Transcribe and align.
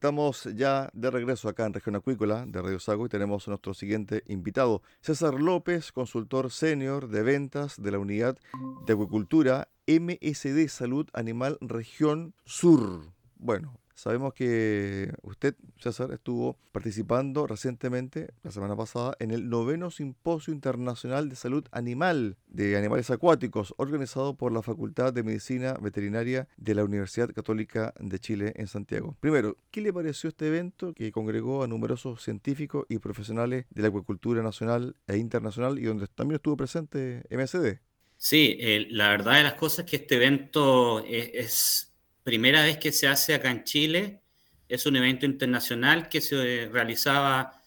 Estamos 0.00 0.48
ya 0.56 0.88
de 0.94 1.10
regreso 1.10 1.46
acá 1.46 1.66
en 1.66 1.74
Región 1.74 1.94
Acuícola 1.94 2.46
de 2.46 2.62
Radio 2.62 2.80
Sago 2.80 3.04
y 3.04 3.10
tenemos 3.10 3.46
a 3.46 3.50
nuestro 3.50 3.74
siguiente 3.74 4.22
invitado, 4.28 4.80
César 5.02 5.34
López, 5.34 5.92
consultor 5.92 6.50
senior 6.50 7.08
de 7.08 7.22
ventas 7.22 7.76
de 7.76 7.90
la 7.90 7.98
unidad 7.98 8.38
de 8.86 8.94
acuicultura 8.94 9.68
MSD 9.86 10.68
Salud 10.68 11.06
Animal 11.12 11.58
Región 11.60 12.34
Sur. 12.46 13.12
Bueno, 13.36 13.79
Sabemos 14.00 14.32
que 14.32 15.12
usted, 15.20 15.56
César, 15.78 16.10
estuvo 16.10 16.56
participando 16.72 17.46
recientemente, 17.46 18.28
la 18.42 18.50
semana 18.50 18.74
pasada, 18.74 19.14
en 19.18 19.30
el 19.30 19.50
noveno 19.50 19.90
Simposio 19.90 20.54
Internacional 20.54 21.28
de 21.28 21.36
Salud 21.36 21.66
Animal 21.70 22.38
de 22.46 22.78
Animales 22.78 23.10
Acuáticos, 23.10 23.74
organizado 23.76 24.38
por 24.38 24.52
la 24.52 24.62
Facultad 24.62 25.12
de 25.12 25.22
Medicina 25.22 25.74
Veterinaria 25.74 26.48
de 26.56 26.74
la 26.74 26.82
Universidad 26.82 27.28
Católica 27.34 27.92
de 28.00 28.18
Chile 28.18 28.54
en 28.56 28.68
Santiago. 28.68 29.18
Primero, 29.20 29.58
¿qué 29.70 29.82
le 29.82 29.92
pareció 29.92 30.28
este 30.30 30.46
evento 30.46 30.94
que 30.94 31.12
congregó 31.12 31.62
a 31.62 31.68
numerosos 31.68 32.22
científicos 32.22 32.86
y 32.88 33.00
profesionales 33.00 33.66
de 33.68 33.82
la 33.82 33.88
acuicultura 33.88 34.42
nacional 34.42 34.96
e 35.08 35.18
internacional 35.18 35.78
y 35.78 35.82
donde 35.82 36.06
también 36.06 36.36
estuvo 36.36 36.56
presente 36.56 37.22
MSD? 37.28 37.80
Sí, 38.16 38.56
eh, 38.60 38.86
la 38.88 39.10
verdad 39.10 39.34
de 39.34 39.42
las 39.42 39.54
cosas 39.54 39.84
es 39.84 39.90
que 39.90 39.96
este 39.96 40.16
evento 40.16 41.04
es 41.04 41.89
primera 42.22 42.62
vez 42.62 42.78
que 42.78 42.92
se 42.92 43.06
hace 43.08 43.34
acá 43.34 43.50
en 43.50 43.64
Chile. 43.64 44.22
Es 44.68 44.86
un 44.86 44.96
evento 44.96 45.26
internacional 45.26 46.08
que 46.08 46.20
se 46.20 46.68
realizaba 46.72 47.60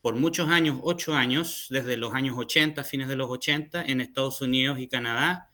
por 0.00 0.14
muchos 0.14 0.48
años, 0.48 0.78
ocho 0.82 1.14
años, 1.14 1.66
desde 1.70 1.96
los 1.96 2.14
años 2.14 2.36
80, 2.38 2.84
fines 2.84 3.08
de 3.08 3.16
los 3.16 3.30
80, 3.30 3.84
en 3.84 4.00
Estados 4.00 4.40
Unidos 4.40 4.78
y 4.78 4.88
Canadá, 4.88 5.50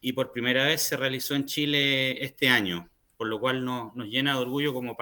y 0.00 0.14
por 0.14 0.32
primera 0.32 0.64
vez 0.64 0.82
se 0.82 0.96
realizó 0.96 1.34
en 1.34 1.44
Chile 1.44 2.24
este 2.24 2.48
año, 2.48 2.88
por 3.16 3.28
lo 3.28 3.38
cual 3.38 3.64
nos, 3.64 3.94
llena 4.06 4.32
de 4.32 4.40
orgullo 4.40 4.72
como 4.72 4.96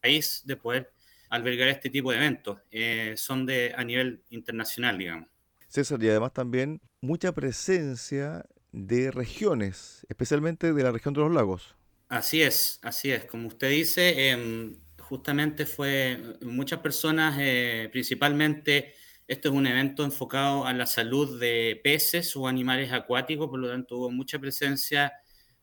país 0.00 0.42
de 0.44 0.56
poder 0.56 0.92
albergar 1.28 1.68
este 1.68 1.90
tipo 1.90 2.10
de 2.10 2.18
eventos. 2.18 2.58
Eh, 2.70 3.14
son 3.16 3.46
de 3.46 3.74
a 3.76 3.84
nivel 3.84 4.22
internacional, 4.30 4.96
digamos. 4.96 5.28
César, 5.68 6.02
y 6.02 6.08
además 6.08 6.32
también 6.32 6.80
mucha 7.00 7.32
presencia 7.32 8.44
de 8.72 9.10
regiones, 9.10 10.06
especialmente 10.08 10.72
de 10.72 10.82
la 10.82 10.92
región 10.92 11.14
de 11.14 11.20
los 11.20 11.32
lagos. 11.32 11.76
Así 12.10 12.42
es, 12.42 12.80
así 12.82 13.12
es. 13.12 13.24
Como 13.26 13.46
usted 13.48 13.70
dice, 13.70 14.30
em, 14.30 14.80
justamente 14.98 15.64
fue 15.64 16.18
muchas 16.42 16.80
personas, 16.80 17.36
eh, 17.40 17.88
principalmente, 17.92 18.94
esto 19.28 19.48
es 19.50 19.54
un 19.54 19.64
evento 19.68 20.02
enfocado 20.02 20.66
a 20.66 20.72
la 20.72 20.86
salud 20.86 21.38
de 21.38 21.80
peces 21.84 22.34
o 22.36 22.48
animales 22.48 22.90
acuáticos, 22.92 23.48
por 23.48 23.60
lo 23.60 23.68
tanto 23.68 23.96
hubo 23.98 24.10
mucha 24.10 24.40
presencia 24.40 25.12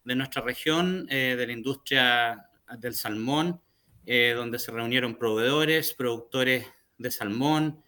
de 0.05 0.15
nuestra 0.15 0.41
región, 0.41 1.05
eh, 1.09 1.35
de 1.37 1.47
la 1.47 1.51
industria 1.51 2.49
del 2.79 2.95
salmón, 2.95 3.61
eh, 4.05 4.31
donde 4.33 4.57
se 4.57 4.71
reunieron 4.71 5.17
proveedores, 5.17 5.93
productores 5.93 6.65
de 6.97 7.11
salmón, 7.11 7.83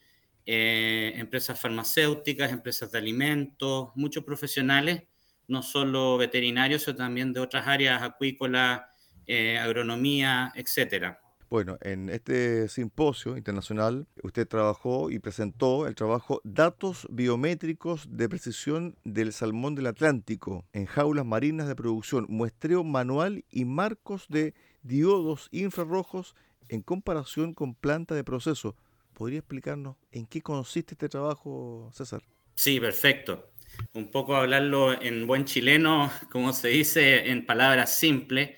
empresas 0.46 1.59
farmacéuticas, 1.62 2.52
empresas 2.52 2.92
de 2.92 2.98
alimentos, 2.98 3.90
muchos 3.96 4.24
profesionales 4.25 5.03
no 5.50 5.64
solo 5.64 6.18
veterinarios, 6.18 6.84
sino 6.84 6.96
también 6.96 7.34
de 7.34 7.40
otras 7.40 7.68
áreas 7.68 8.02
acuícola, 8.02 8.92
eh, 9.28 9.57
agronomía, 9.57 10.51
etcétera. 10.56 11.19
Bueno, 11.50 11.80
en 11.81 12.10
este 12.10 12.68
simposio 12.68 13.36
internacional 13.36 14.07
usted 14.22 14.48
trabajó 14.48 15.10
y 15.10 15.18
presentó 15.18 15.88
el 15.88 15.96
trabajo 15.96 16.42
Datos 16.44 17.07
biométricos 17.10 18.06
de 18.07 18.30
precisión 18.30 18.96
del 19.04 19.34
salmón 19.34 19.74
del 19.74 19.88
Atlántico 19.88 20.66
en 20.74 20.86
jaulas 20.86 21.25
marinas 21.25 21.68
de 21.68 21.75
producción, 21.75 22.28
muestreo 22.30 22.84
manual 22.84 23.45
y 23.50 23.66
marcos 23.66 24.28
de 24.30 24.54
diodos 24.84 25.48
infrarrojos 25.52 26.36
en 26.68 26.84
comparación 26.84 27.56
con 27.56 27.74
planta 27.74 28.13
de 28.13 28.24
proceso. 28.24 28.75
¿Podría 29.13 29.40
explicarnos 29.40 29.98
en 30.12 30.28
qué 30.28 30.42
consiste 30.42 30.94
este 30.94 31.10
trabajo, 31.10 31.90
César? 31.94 32.22
Sí, 32.54 32.80
perfecto 32.80 33.50
un 33.94 34.12
poco 34.12 34.36
hablarlo 34.36 35.00
en 35.01 35.25
buen 35.27 35.45
chileno, 35.45 36.12
como 36.31 36.54
se 36.54 36.69
dice 36.69 37.30
en 37.30 37.45
palabras 37.45 37.98
simples. 37.98 38.51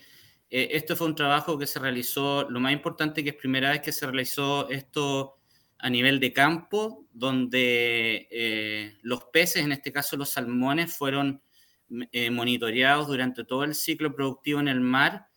Eh, 0.50 0.70
esto 0.72 0.96
fue 0.96 1.08
un 1.08 1.16
trabajo 1.16 1.58
que 1.58 1.68
se 1.68 1.80
realizó, 1.80 2.50
lo 2.50 2.60
más 2.60 2.74
importante 2.74 3.24
que 3.24 3.30
es 3.32 3.36
primera 3.36 3.72
vez 3.72 3.82
que 3.82 3.92
se 3.92 4.06
realizó 4.06 4.70
esto 4.70 5.38
a 5.80 5.90
nivel 5.90 6.20
de 6.20 6.34
campo, 6.34 7.08
donde 7.12 8.28
eh, 8.30 8.98
los 9.02 9.24
peces, 9.26 9.64
en 9.64 9.72
este 9.72 9.92
caso 9.92 10.18
los 10.18 10.30
salmones, 10.30 10.96
fueron 10.96 11.42
eh, 12.12 12.30
monitoreados 12.30 13.08
durante 13.08 13.44
todo 13.44 13.64
el 13.64 13.76
ciclo 13.76 14.16
productivo 14.16 14.60
en 14.60 14.68
el 14.68 14.80
mar 14.80 15.28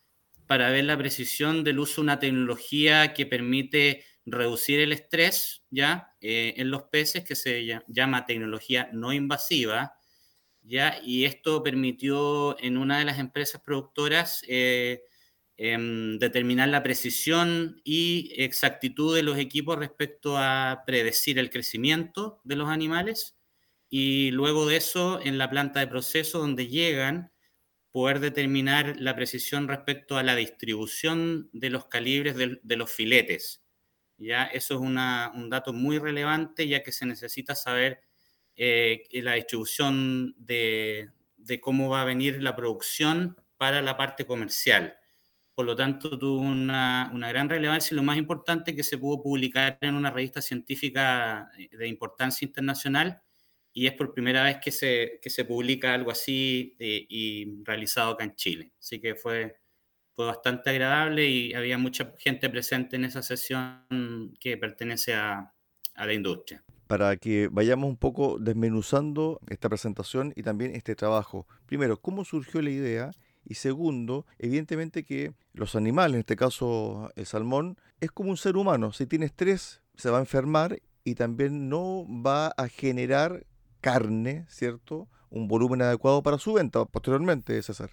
para 0.47 0.69
ver 0.69 0.85
la 0.85 0.97
precisión 0.97 1.63
del 1.63 1.79
uso 1.79 1.95
de 1.95 2.01
una 2.01 2.19
tecnología 2.19 3.13
que 3.13 3.25
permite 3.25 4.05
reducir 4.25 4.79
el 4.79 4.91
estrés 4.91 5.63
ya 5.69 6.15
eh, 6.21 6.55
en 6.57 6.71
los 6.71 6.83
peces 6.83 7.23
que 7.23 7.35
se 7.35 7.65
llama 7.87 8.25
tecnología 8.25 8.89
no 8.91 9.13
invasiva 9.13 9.95
ya 10.67 10.99
y 11.03 11.25
esto 11.25 11.63
permitió 11.63 12.59
en 12.59 12.77
una 12.77 12.99
de 12.99 13.05
las 13.05 13.19
empresas 13.19 13.61
productoras 13.61 14.43
eh, 14.47 15.03
em, 15.57 16.17
determinar 16.17 16.69
la 16.69 16.83
precisión 16.83 17.81
y 17.83 18.31
exactitud 18.37 19.15
de 19.15 19.23
los 19.23 19.37
equipos 19.37 19.77
respecto 19.77 20.37
a 20.37 20.83
predecir 20.85 21.39
el 21.39 21.49
crecimiento 21.49 22.41
de 22.43 22.55
los 22.55 22.69
animales. 22.69 23.37
Y 23.89 24.31
luego 24.31 24.67
de 24.67 24.77
eso 24.77 25.21
en 25.21 25.37
la 25.37 25.49
planta 25.49 25.79
de 25.79 25.87
proceso 25.87 26.39
donde 26.39 26.67
llegan 26.67 27.31
poder 27.91 28.19
determinar 28.19 28.95
la 28.99 29.15
precisión 29.15 29.67
respecto 29.67 30.17
a 30.17 30.23
la 30.23 30.35
distribución 30.35 31.49
de 31.53 31.69
los 31.69 31.85
calibres 31.85 32.35
de, 32.35 32.75
los 32.75 32.91
filetes. 32.91 33.64
¿Ya? 34.17 34.45
Eso 34.45 34.75
es 34.75 34.79
un 34.79 35.49
dato 35.49 35.73
muy 35.73 35.99
relevante 35.99 36.67
ya 36.67 36.83
que 36.83 36.91
se 36.91 37.05
necesita 37.05 37.55
saber 37.55 38.01
eh, 38.55 39.03
la 39.11 39.33
distribución 39.33 40.35
de, 40.37 41.09
cómo 41.61 41.89
va 41.89 42.01
a 42.01 42.05
venir 42.05 42.41
la 42.41 42.55
producción 42.55 43.37
para 43.57 43.81
la 43.81 43.97
parte 43.97 44.25
comercial. 44.25 44.97
Por 45.53 45.65
lo 45.65 45.75
tanto, 45.75 46.17
tuvo 46.19 46.41
una, 46.41 47.09
una, 47.13 47.29
gran 47.29 47.49
relevancia 47.49 47.93
y 47.93 47.97
lo 47.97 48.03
más 48.03 48.17
importante 48.17 48.75
que 48.75 48.83
se 48.83 48.97
pudo 48.97 49.21
publicar 49.21 49.77
en 49.81 49.95
una 49.95 50.11
revista 50.11 50.41
científica 50.41 51.49
de 51.71 51.87
importancia 51.87 52.45
internacional 52.45 53.21
y 53.77 53.87
es 53.87 53.93
por 53.93 54.13
primera 54.13 54.41
vez 54.43 54.57
que 54.63 54.71
se, 54.71 55.19
que 55.21 55.29
se 55.29 55.43
publica 55.43 55.93
algo 55.93 56.09
así 56.09 56.77
eh, 56.79 57.05
y 57.09 57.61
realizado 57.65 58.11
acá 58.11 58.23
en 58.23 58.33
Chile. 58.35 58.71
Así 58.79 59.01
que 59.01 59.15
fue, 59.15 59.57
fue 60.15 60.25
bastante 60.25 60.69
agradable 60.69 61.27
y 61.27 61.53
había 61.53 61.77
mucha 61.77 62.13
gente 62.17 62.49
presente 62.49 62.95
en 62.95 63.05
esa 63.05 63.21
sesión 63.21 64.33
que 64.39 64.57
pertenece 64.57 65.13
a, 65.13 65.53
a 65.95 66.05
la 66.05 66.13
industria. 66.13 66.63
Para 66.87 67.17
que 67.17 67.49
vayamos 67.51 67.89
un 67.89 67.97
poco 67.97 68.37
desmenuzando 68.39 69.39
esta 69.49 69.69
presentación 69.69 70.33
y 70.35 70.43
también 70.43 70.75
este 70.75 70.95
trabajo. 70.95 71.47
Primero, 71.65 71.99
¿cómo 71.99 72.23
surgió 72.23 72.61
la 72.61 72.69
idea? 72.69 73.11
Y 73.43 73.55
segundo, 73.55 74.25
evidentemente 74.39 75.03
que 75.03 75.33
los 75.53 75.75
animales, 75.75 76.15
en 76.15 76.19
este 76.21 76.35
caso 76.35 77.11
el 77.15 77.25
salmón, 77.25 77.77
es 77.99 78.11
como 78.11 78.29
un 78.29 78.37
ser 78.37 78.57
humano. 78.57 78.91
Si 78.91 79.05
tiene 79.05 79.25
estrés, 79.25 79.81
se 79.95 80.09
va 80.09 80.17
a 80.17 80.21
enfermar 80.21 80.79
y 81.03 81.15
también 81.15 81.69
no 81.69 82.05
va 82.07 82.47
a 82.47 82.67
generar 82.67 83.45
carne, 83.81 84.45
¿cierto? 84.49 85.07
Un 85.29 85.47
volumen 85.47 85.81
adecuado 85.81 86.23
para 86.23 86.37
su 86.37 86.53
venta 86.53 86.85
posteriormente, 86.85 87.61
César. 87.61 87.91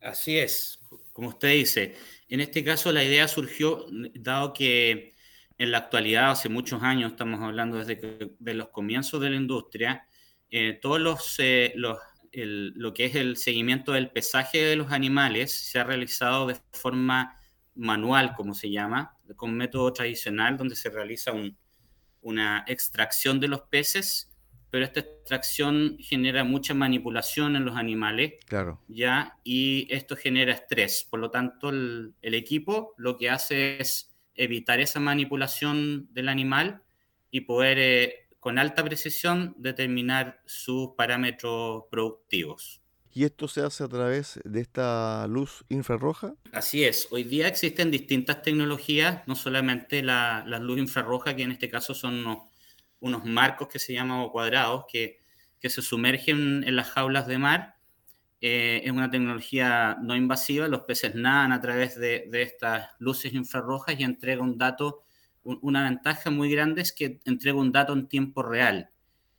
Así 0.00 0.38
es, 0.38 0.78
como 1.16 1.28
usted 1.28 1.54
dice. 1.54 1.96
En 2.28 2.40
este 2.40 2.62
caso 2.62 2.92
la 2.92 3.02
idea 3.02 3.26
surgió 3.26 3.86
dado 4.16 4.52
que 4.52 5.14
en 5.56 5.70
la 5.70 5.78
actualidad, 5.78 6.32
hace 6.32 6.50
muchos 6.50 6.82
años, 6.82 7.12
estamos 7.12 7.40
hablando 7.40 7.78
desde 7.78 8.34
de 8.38 8.52
los 8.54 8.68
comienzos 8.68 9.22
de 9.22 9.30
la 9.30 9.36
industria, 9.36 10.06
eh, 10.50 10.78
todos 10.82 11.00
los, 11.00 11.36
eh, 11.38 11.72
lo 11.74 12.92
que 12.92 13.06
es 13.06 13.14
el 13.14 13.38
seguimiento 13.38 13.92
del 13.92 14.10
pesaje 14.10 14.58
de 14.58 14.76
los 14.76 14.92
animales 14.92 15.56
se 15.56 15.78
ha 15.78 15.84
realizado 15.84 16.48
de 16.48 16.58
forma 16.72 17.40
manual, 17.74 18.34
como 18.34 18.52
se 18.52 18.70
llama, 18.70 19.16
con 19.36 19.56
método 19.56 19.94
tradicional, 19.94 20.58
donde 20.58 20.76
se 20.76 20.90
realiza 20.90 21.32
una 22.20 22.62
extracción 22.66 23.40
de 23.40 23.48
los 23.48 23.62
peces 23.62 24.35
pero 24.70 24.84
esta 24.84 25.00
extracción 25.00 25.96
genera 26.00 26.44
mucha 26.44 26.74
manipulación 26.74 27.56
en 27.56 27.64
los 27.64 27.76
animales. 27.76 28.34
Claro. 28.46 28.80
¿ya? 28.88 29.38
Y 29.44 29.86
esto 29.90 30.16
genera 30.16 30.52
estrés. 30.52 31.06
Por 31.08 31.20
lo 31.20 31.30
tanto, 31.30 31.70
el, 31.70 32.14
equipo 32.22 32.94
lo 32.96 33.16
que 33.16 33.30
hace 33.30 33.80
es 33.80 34.14
evitar 34.34 34.80
esa 34.80 35.00
manipulación 35.00 36.12
del 36.12 36.28
animal 36.28 36.82
y 37.30 37.42
poder, 37.42 37.78
eh, 37.78 38.28
con 38.40 38.58
alta 38.58 38.84
precisión, 38.84 39.54
determinar 39.58 40.40
sus 40.46 40.90
parámetros 40.96 41.84
productivos. 41.90 42.82
¿Y 43.12 43.24
esto 43.24 43.48
se 43.48 43.62
hace 43.62 43.82
a 43.82 43.88
través 43.88 44.38
de 44.44 44.60
esta 44.60 45.26
luz 45.26 45.64
infrarroja? 45.70 46.34
Así 46.52 46.84
es. 46.84 47.08
Hoy 47.10 47.24
día 47.24 47.48
existen 47.48 47.90
distintas 47.90 48.42
tecnologías, 48.42 49.26
no 49.26 49.34
solamente 49.34 50.02
la, 50.02 50.44
la 50.46 50.58
luz 50.58 50.78
infrarroja, 50.78 51.34
que 51.34 51.44
en 51.44 51.52
este 51.52 51.70
caso 51.70 51.94
son 51.94 52.18
unos 52.18 52.40
marcos 53.00 53.68
que 53.68 53.78
se 53.78 53.92
llaman 53.92 54.28
cuadrados 54.28 54.84
que, 54.90 55.20
que 55.60 55.70
se 55.70 55.82
sumergen 55.82 56.64
en 56.66 56.76
las 56.76 56.90
jaulas 56.90 57.26
de 57.26 57.38
mar. 57.38 57.76
Eh, 58.40 58.82
es 58.84 58.92
una 58.92 59.10
tecnología 59.10 59.96
no 60.02 60.14
invasiva, 60.14 60.68
los 60.68 60.82
peces 60.82 61.14
nadan 61.14 61.52
a 61.52 61.60
través 61.60 61.98
de, 61.98 62.26
de 62.30 62.42
estas 62.42 62.90
luces 62.98 63.32
infrarrojas 63.32 63.98
y 63.98 64.04
entrega 64.04 64.42
un 64.42 64.58
dato, 64.58 65.04
una 65.42 65.84
ventaja 65.84 66.30
muy 66.30 66.50
grande 66.50 66.82
es 66.82 66.92
que 66.92 67.20
entrega 67.24 67.56
un 67.56 67.72
dato 67.72 67.92
en 67.92 68.08
tiempo 68.08 68.42
real. 68.42 68.90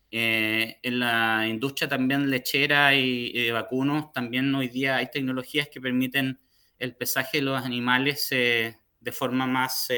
Eh, 0.10 0.80
en 0.84 1.00
la 1.00 1.46
industria 1.48 1.90
también 1.90 2.30
lechera 2.30 2.96
y, 2.96 3.34
de 3.34 3.52
vacunos, 3.52 4.14
también 4.14 4.56
hoy 4.56 4.70
día 4.70 4.96
hay 4.96 5.12
tecnologías 5.12 5.68
que 5.68 5.82
permiten 5.82 6.40
el 6.80 6.96
pesaje 6.96 7.40
de 7.40 7.44
los 7.44 7.62
animales 7.62 8.28
eh, 8.32 8.78
de 9.02 9.12
forma 9.12 9.46
más 9.46 9.90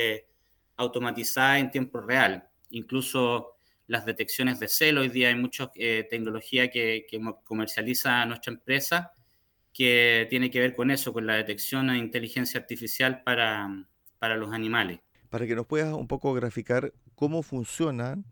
automatizada 0.75 1.59
en 1.59 1.71
tiempo 1.71 2.01
real. 2.01 2.48
Incluso 2.69 3.55
las 3.87 4.05
detecciones 4.05 4.59
de 4.59 4.67
celo. 4.67 5.01
Hoy 5.01 5.09
día 5.09 5.29
hay 5.29 5.35
mucha 5.35 5.71
eh, 5.75 6.07
tecnología 6.09 6.69
que, 6.69 7.07
comercializa 7.43 8.25
nuestra 8.25 8.53
empresa 8.53 9.11
que 9.73 10.27
tiene 10.29 10.51
que 10.51 10.59
ver 10.59 10.75
con 10.75 10.91
eso, 10.91 11.11
con 11.11 11.25
la 11.25 11.35
detección 11.35 11.87
de 11.87 11.97
inteligencia 11.97 12.59
artificial 12.59 13.23
para, 13.23 13.87
para 14.19 14.37
los 14.37 14.53
animales. 14.53 14.99
Para 15.29 15.47
que 15.47 15.55
nos 15.55 15.65
puedas 15.65 15.93
un 15.93 16.07
poco 16.07 16.33
graficar 16.33 16.93
cómo 17.15 17.41
funcionan 17.41 18.25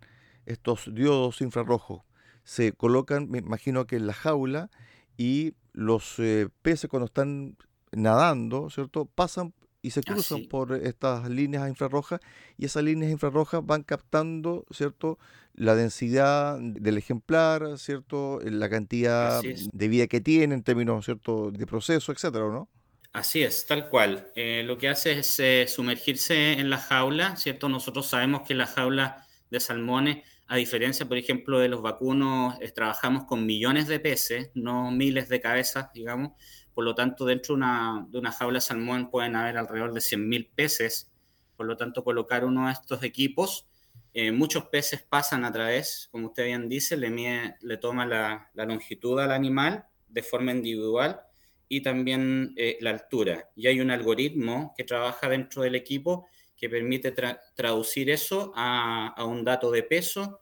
estos 0.45 0.93
diodos 0.93 1.41
infrarrojos. 1.41 2.03
Se 2.43 2.71
colocan, 2.73 3.29
me 3.29 3.39
imagino 3.39 3.87
que 3.87 3.97
en 3.97 4.07
la 4.07 4.13
jaula 4.13 4.69
y 5.17 5.53
los 5.73 6.19
eh, 6.19 6.49
peces 6.61 6.89
cuando 6.89 7.05
están 7.05 7.57
nadando, 7.91 8.69
¿cierto? 8.69 9.05
Pasan 9.05 9.53
y 9.87 9.89
se 9.89 10.03
cruzan 10.03 10.47
por 10.47 10.73
estas 10.73 11.29
líneas 11.29 11.69
infrarrojas 11.69 12.19
y 12.57 12.65
esas 12.65 12.83
líneas 12.83 13.09
infrarrojas 13.09 13.65
van 13.65 13.83
captando, 13.83 14.65
¿cierto? 14.69 15.17
La 15.53 15.75
densidad 15.75 16.59
del 16.59 16.97
ejemplar, 16.97 17.77
¿cierto? 17.77 18.41
La 18.43 18.69
cantidad 18.69 19.41
de 19.41 19.87
vida 19.87 20.07
que 20.07 20.19
tiene 20.19 20.55
en 20.55 20.63
términos, 20.63 21.05
¿cierto? 21.05 21.51
De 21.51 21.65
proceso, 21.65 22.11
etcétera, 22.11 22.47
¿no? 22.49 22.69
Así 23.13 23.43
es, 23.43 23.65
tal 23.65 23.87
cual. 23.87 24.27
Eh, 24.35 24.63
lo 24.65 24.77
que 24.77 24.89
hace 24.89 25.19
es 25.19 25.39
eh, 25.39 25.65
sumergirse 25.69 26.51
en 26.59 26.69
la 26.69 26.79
jaula, 26.79 27.37
¿cierto? 27.37 27.69
Nosotros 27.69 28.07
sabemos 28.07 28.41
que 28.45 28.55
la 28.55 28.67
jaula 28.67 29.25
de 29.49 29.61
salmones, 29.61 30.25
a 30.47 30.57
diferencia, 30.57 31.07
por 31.07 31.17
ejemplo, 31.17 31.59
de 31.59 31.69
los 31.69 31.81
vacunos, 31.81 32.55
trabajamos 32.75 33.23
con 33.23 33.45
millones 33.45 33.87
de 33.87 34.01
peces, 34.01 34.51
no 34.53 34.91
miles 34.91 35.29
de 35.29 35.39
cabezas, 35.39 35.93
digamos 35.93 36.33
por 36.77 36.85
lo 36.85 36.93
tanto, 36.93 37.25
dentro 37.25 37.55
de 37.55 37.57
una, 37.57 38.05
de 38.07 38.19
una 38.19 38.31
jaula 38.31 38.61
salmón 38.61 39.09
pueden 39.09 39.35
haber 39.35 39.57
alrededor 39.57 39.93
de 39.93 39.99
100.000 39.99 40.51
peces. 40.53 41.11
Por 41.55 41.65
lo 41.65 41.75
tanto, 41.75 42.03
colocar 42.03 42.45
uno 42.45 42.67
de 42.67 42.73
estos 42.73 43.01
equipos, 43.01 43.67
eh, 44.13 44.31
muchos 44.31 44.65
peces 44.65 45.01
pasan 45.01 45.43
a 45.43 45.51
través, 45.51 46.07
como 46.11 46.27
usted 46.27 46.45
bien 46.45 46.69
dice, 46.69 46.95
le, 46.95 47.55
le 47.59 47.77
toma 47.77 48.05
la, 48.05 48.51
longitud 48.53 49.19
al 49.19 49.31
animal 49.31 49.85
de 50.07 50.21
forma 50.21 50.51
individual 50.51 51.19
y 51.67 51.81
también 51.81 52.53
eh, 52.57 52.77
la 52.79 52.91
altura. 52.91 53.49
Y 53.55 53.65
hay 53.65 53.79
un 53.79 53.89
algoritmo 53.89 54.75
que 54.77 54.83
trabaja 54.83 55.27
dentro 55.27 55.63
del 55.63 55.73
equipo 55.73 56.27
que 56.55 56.69
permite 56.69 57.11
traducir 57.55 58.11
eso 58.11 58.53
a, 58.55 59.15
a, 59.17 59.25
un 59.25 59.43
dato 59.43 59.71
de 59.71 59.81
peso, 59.81 60.41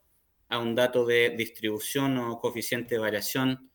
a 0.49 0.59
un 0.59 0.75
dato 0.75 1.05
de 1.05 1.29
distribución 1.29 2.17
o 2.17 2.41
coeficiente 2.41 2.95
de 2.95 2.99
variación 2.99 3.71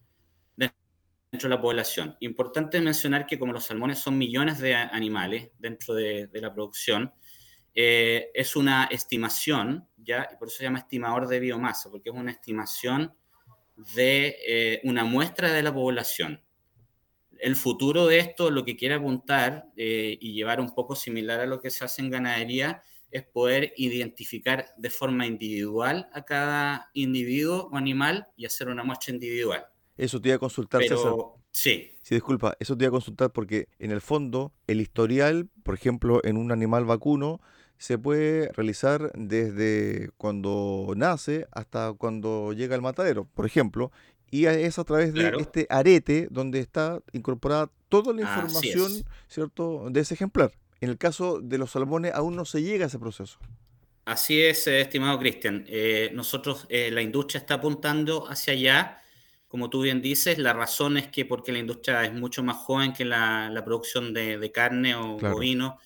dentro 1.31 1.49
de 1.49 1.55
la 1.55 1.61
población. 1.61 2.17
Importante 2.21 2.81
mencionar 2.81 3.27
que 3.27 3.39
como 3.39 3.53
los 3.53 3.65
salmones 3.65 3.99
son 3.99 4.19
millones 4.19 4.59
de 4.59 4.75
animales 4.75 5.51
dentro 5.59 5.95
de, 5.95 6.29
la 6.35 6.53
producción, 6.53 7.13
eh, 7.75 8.31
es 8.35 8.57
una 8.57 8.85
estimación, 8.87 9.89
¿ya? 9.97 10.29
por 10.39 10.49
eso 10.49 10.59
se 10.59 10.65
llama 10.65 10.81
estimador 10.81 11.29
de 11.29 11.39
biomasa, 11.39 11.89
porque 11.91 12.11
es 12.11 12.17
una 12.17 12.33
estimación 12.33 13.15
de 13.95 14.37
eh, 14.47 14.81
una 14.85 15.05
muestra 15.05 15.53
de 15.53 15.63
la 15.63 15.73
población. 15.73 16.43
El 17.39 17.57
futuro 17.57 18.07
de 18.07 18.19
esto, 18.19 18.51
lo 18.51 18.65
que 18.65 18.77
quiere 18.77 18.97
apuntar 18.97 19.67
eh, 19.77 20.19
y 20.21 20.35
llevar 20.35 20.61
un 20.61 20.75
poco 20.75 20.95
similar 20.97 21.41
a 21.41 21.47
lo 21.47 21.61
que 21.61 21.71
se 21.71 21.85
hace 21.85 22.03
en 22.03 22.11
ganadería, 22.11 22.83
es 23.11 23.23
poder 23.23 23.73
identificar 23.77 24.67
de 24.77 24.91
forma 24.91 25.27
individual 25.27 26.09
a 26.13 26.25
cada 26.25 26.91
individuo 26.93 27.71
o 27.73 27.77
animal 27.77 28.29
y 28.37 28.47
hacer 28.47 28.69
una 28.69 28.85
muestra 28.85 29.15
individual. 29.15 29.65
Eso 30.01 30.21
te 30.21 30.29
iba 30.29 30.37
a 30.37 30.39
consultar, 30.39 30.83
César. 30.83 31.13
Sí. 31.53 31.93
Sí, 32.03 32.15
disculpa, 32.15 32.57
eso 32.59 32.77
te 32.77 32.85
iba 32.85 32.89
a 32.89 32.93
consultar 32.93 33.31
porque 33.31 33.69
en 33.79 33.91
el 33.91 34.01
fondo 34.01 34.53
el 34.67 34.81
historial, 34.81 35.49
por 35.63 35.75
ejemplo, 35.75 36.21
en 36.25 36.37
un 36.37 36.53
animal 36.53 36.85
vacuno, 36.85 37.41
se 37.77 37.99
puede 37.99 38.53
realizar 38.53 39.11
desde 39.15 40.11
cuando 40.17 40.93
nace 40.97 41.47
hasta 41.53 41.93
cuando 41.93 42.53
llega 42.53 42.75
al 42.75 42.83
matadero, 42.83 43.27
por 43.35 43.47
ejemplo, 43.47 43.91
y 44.31 44.47
es 44.47 44.79
a 44.79 44.85
través 44.85 45.13
de 45.13 45.33
este 45.39 45.67
arete 45.71 46.29
donde 46.31 46.61
está 46.61 47.01
incorporada 47.13 47.71
toda 47.89 48.13
la 48.13 48.23
información, 48.23 48.93
¿cierto?, 49.29 49.89
de 49.91 50.01
ese 50.01 50.15
ejemplar. 50.15 50.53
En 50.81 50.89
el 50.91 50.99
caso 50.99 51.41
de 51.41 51.59
los 51.59 51.73
salmones 51.73 52.13
aún 52.15 52.37
no 52.37 52.45
se 52.45 52.63
llega 52.63 52.85
a 52.85 52.89
ese 52.89 52.99
proceso. 52.99 53.39
Así 54.05 54.41
es, 54.41 54.67
eh, 54.67 54.81
estimado 54.81 55.19
Cristian. 55.19 55.65
Eh, 55.69 56.11
nosotros, 56.15 56.67
eh, 56.69 56.91
la 56.91 57.03
industria 57.03 57.39
está 57.39 57.55
apuntando 57.55 58.29
hacia 58.29 58.55
allá. 58.55 58.99
Como 59.51 59.69
tú 59.69 59.83
bien 59.83 60.01
dices, 60.01 60.39
la 60.39 60.55
razón 60.55 60.97
es 60.97 61.09
que 61.09 61.27
porque 61.27 61.53
la 61.53 61.59
industria 61.59 62.05
es 62.05 62.15
mucho 62.15 62.43
más 62.43 62.57
joven 62.57 62.95
que 62.95 63.05
la, 63.05 63.63
producción 63.65 64.15
de, 64.15 64.51
carne 64.55 64.95
o 64.95 65.19
vino, 65.39 65.79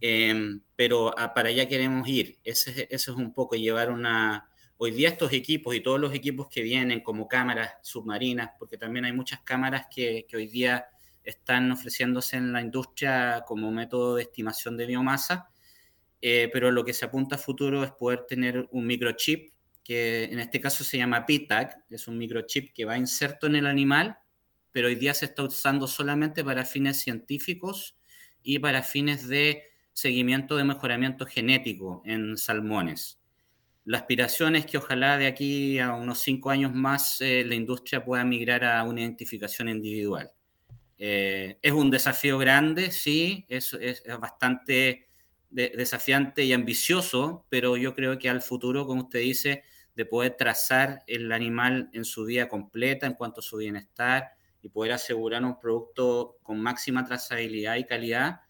em, 0.00 0.62
pero 0.76 1.12
para 1.34 1.50
allá 1.50 1.68
queremos 1.68 2.08
ir. 2.08 2.38
Ese, 2.44 2.86
ese 2.90 3.10
es 3.10 3.16
un 3.16 3.34
poco 3.34 3.56
llevar 3.56 3.90
una, 3.90 4.48
Hoy 4.84 4.90
día 4.90 5.10
estos 5.10 5.32
equipos 5.32 5.76
y 5.76 5.80
todos 5.80 6.00
los 6.00 6.12
equipos 6.12 6.48
que 6.48 6.60
vienen 6.60 7.02
como 7.02 7.28
cámaras 7.28 7.76
submarinas, 7.82 8.50
porque 8.58 8.76
también 8.76 9.04
hay 9.04 9.12
muchas 9.12 9.40
cámaras 9.42 9.86
que, 9.88 10.26
hoy 10.34 10.48
día 10.48 10.88
están 11.22 11.70
ofreciéndose 11.70 12.36
en 12.36 12.52
la 12.52 12.60
industria 12.60 13.44
como 13.46 13.70
método 13.70 14.16
de 14.16 14.22
estimación 14.22 14.76
de 14.76 14.86
biomasa, 14.86 15.48
eh, 16.20 16.50
pero 16.52 16.72
lo 16.72 16.84
que 16.84 16.94
se 16.94 17.04
apunta 17.04 17.36
a 17.36 17.38
futuro 17.38 17.84
es 17.84 17.92
poder 17.92 18.26
tener 18.26 18.66
un 18.72 18.84
microchip, 18.84 19.51
que 19.82 20.24
en 20.24 20.38
este 20.38 20.60
caso 20.60 20.84
se 20.84 20.98
llama 20.98 21.26
PTAG, 21.26 21.84
es 21.90 22.08
un 22.08 22.18
microchip 22.18 22.72
que 22.72 22.84
va 22.84 22.98
inserto 22.98 23.46
en 23.46 23.56
el 23.56 23.66
animal, 23.66 24.18
pero 24.70 24.88
hoy 24.88 24.94
día 24.94 25.14
se 25.14 25.26
está 25.26 25.42
usando 25.42 25.86
solamente 25.86 26.44
para 26.44 26.64
fines 26.64 27.00
científicos 27.00 27.96
y 28.42 28.58
para 28.58 28.82
fines 28.82 29.28
de 29.28 29.64
seguimiento 29.92 30.56
de 30.56 30.64
mejoramiento 30.64 31.26
genético 31.26 32.02
en 32.04 32.36
salmones. 32.36 33.20
La 33.84 33.98
aspiración 33.98 34.54
es 34.54 34.64
que 34.64 34.78
ojalá 34.78 35.18
de 35.18 35.26
aquí 35.26 35.78
a 35.78 35.94
unos 35.94 36.20
cinco 36.20 36.50
años 36.50 36.72
más 36.72 37.20
eh, 37.20 37.44
la 37.44 37.54
industria 37.54 38.04
pueda 38.04 38.24
migrar 38.24 38.64
a 38.64 38.82
una 38.84 39.00
identificación 39.00 39.68
individual. 39.68 40.30
Eh, 40.98 41.58
es 41.60 41.72
un 41.72 41.90
desafío 41.90 42.38
grande, 42.38 42.92
sí, 42.92 43.44
es, 43.48 43.74
es, 43.74 44.04
bastante 44.20 45.08
desafiante 45.52 46.44
y 46.44 46.52
ambicioso, 46.52 47.46
pero 47.48 47.76
yo 47.76 47.94
creo 47.94 48.18
que 48.18 48.28
al 48.28 48.42
futuro, 48.42 48.86
como 48.86 49.02
usted 49.02 49.20
dice, 49.20 49.64
de 49.94 50.06
poder 50.06 50.36
trazar 50.38 51.02
el 51.06 51.30
animal 51.32 51.90
en 51.92 52.04
su 52.04 52.24
vida 52.24 52.48
completa 52.48 53.06
en 53.06 53.14
cuanto 53.14 53.40
a 53.40 53.42
su 53.42 53.58
bienestar 53.58 54.32
y 54.62 54.68
poder 54.68 54.92
asegurar 54.92 55.44
un 55.44 55.58
producto 55.58 56.38
con 56.42 56.60
máxima 56.60 57.04
trazabilidad 57.04 57.76
y 57.76 57.84
calidad, 57.84 58.40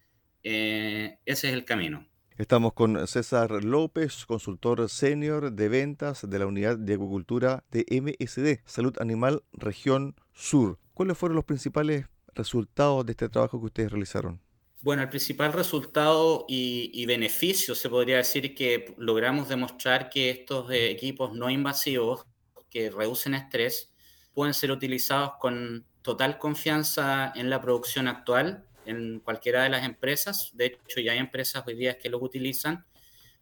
eh, 0.42 1.18
ese 1.25 1.49
es 1.49 1.54
el 1.54 1.64
camino. 1.64 2.06
Estamos 2.37 2.73
con 2.73 3.06
César 3.06 3.62
López, 3.62 4.25
consultor 4.26 4.88
senior 4.88 5.52
de 5.52 5.68
ventas 5.68 6.28
de 6.28 6.38
la 6.38 6.47
unidad 6.47 6.78
de 6.78 6.94
acuicultura 6.94 7.62
de 7.71 7.85
MSD, 7.88 8.62
Salud 8.64 8.97
Animal 9.00 9.42
Región 9.52 10.16
Sur. 10.32 10.78
¿Cuáles 10.94 11.18
fueron 11.18 11.37
los 11.37 11.44
principales 11.44 12.06
resultados 12.35 13.04
de 13.06 13.12
este 13.12 13.28
trabajo 13.28 13.61
que 13.61 13.66
ustedes 13.66 13.92
realizaron? 13.92 14.40
Bueno, 14.82 15.02
el 15.02 15.08
principal 15.08 15.52
resultado 15.52 16.44
y, 16.48 17.06
beneficio 17.06 17.76
se 17.76 17.88
podría 17.88 18.16
decir 18.16 18.52
que 18.52 18.96
logramos 18.98 19.48
demostrar 19.48 20.10
que 20.10 20.30
estos 20.30 20.68
eh, 20.72 20.90
equipos 20.90 21.32
no 21.34 21.48
invasivos 21.50 22.26
que 22.68 22.90
reducen 22.90 23.34
estrés 23.34 23.92
pueden 24.34 24.54
ser 24.54 24.72
utilizados 24.72 25.34
con 25.38 25.86
total 26.02 26.36
confianza 26.36 27.32
en 27.36 27.48
la 27.48 27.60
producción 27.60 28.08
actual 28.08 28.66
en 28.84 29.20
cualquiera 29.20 29.62
de 29.62 29.68
las 29.68 29.84
empresas. 29.84 30.50
De 30.54 30.66
hecho, 30.66 31.00
ya 31.00 31.12
hay 31.12 31.18
empresas 31.18 31.62
hoy 31.64 31.76
día 31.76 31.96
que 31.96 32.10
los 32.10 32.20
utilizan 32.20 32.84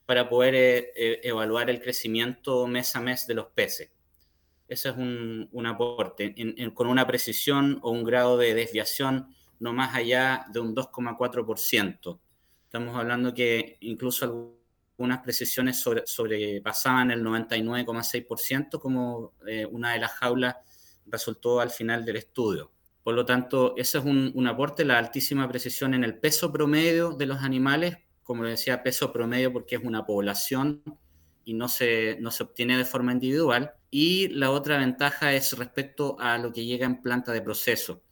para 0.05 0.29
poder 0.29 0.55
eh, 0.55 0.93
eh, 0.95 1.21
evaluar 1.23 1.71
el 1.71 1.81
crecimiento 1.81 2.67
mes 2.67 2.95
a 2.97 3.01
mes 3.01 3.27
de 3.27 3.35
los 3.35 3.47
peces. 3.47 3.91
Ese 4.69 4.91
es 4.91 4.97
un, 4.97 5.49
un 5.53 5.67
aporte, 5.67 6.35
con 6.75 6.87
una 6.87 7.07
precisión 7.07 7.79
o 7.83 7.91
un 7.93 8.05
grado 8.05 8.37
de 8.37 8.53
desviación 8.55 9.35
no 9.61 9.73
más 9.73 9.95
allá 9.95 10.47
de 10.53 10.61
un 10.61 10.75
2,4%. 10.75 12.19
Estamos 12.65 12.97
hablando 12.97 13.33
que 13.33 13.77
incluso 13.81 14.25
algunas 14.97 15.21
precisiones 15.21 15.81
sobre, 15.81 16.03
sobrepasaban 16.07 17.11
el 17.11 17.23
99,6%, 17.23 18.81
como 18.81 19.35
eh, 19.47 19.67
una 19.67 19.93
de 19.93 20.01
las 20.01 20.13
jaulas 20.13 20.57
resultó 21.07 21.61
al 21.61 21.71
final 21.71 22.05
del 22.05 22.17
estudio. 22.17 22.73
Por 23.03 23.15
lo 23.15 23.25
tanto, 23.25 23.75
ese 23.77 23.99
es 23.99 24.05
un, 24.05 24.47
aporte, 24.47 24.85
la 24.85 24.99
altísima 24.99 25.49
precisión 25.49 25.95
en 25.95 26.05
el 26.05 26.19
peso 26.19 26.53
promedio 26.53 27.13
de 27.13 27.27
los 27.27 27.39
animales, 27.39 27.97
como 28.23 28.45
decía, 28.45 28.83
peso 28.83 29.13
promedio 29.13 29.53
porque 29.53 29.77
es 29.77 29.83
una 29.83 30.05
población 30.05 30.83
y 31.45 31.55
no 31.55 31.69
se, 31.69 32.19
no 32.21 32.31
se 32.31 32.45
obtiene 32.45 32.77
de 32.77 32.85
forma 32.85 33.13
individual. 33.13 33.73
Y 33.91 34.29
la 34.29 34.51
otra 34.51 34.79
ventaja 34.79 35.33
es 35.33 35.57
respecto 35.57 36.17
a 36.21 36.39
lo 36.39 36.53
que 36.53 36.65
llega 36.65 36.87
en 36.87 37.03
planta 37.03 37.33
de 37.33 37.43
proceso, 37.43 38.03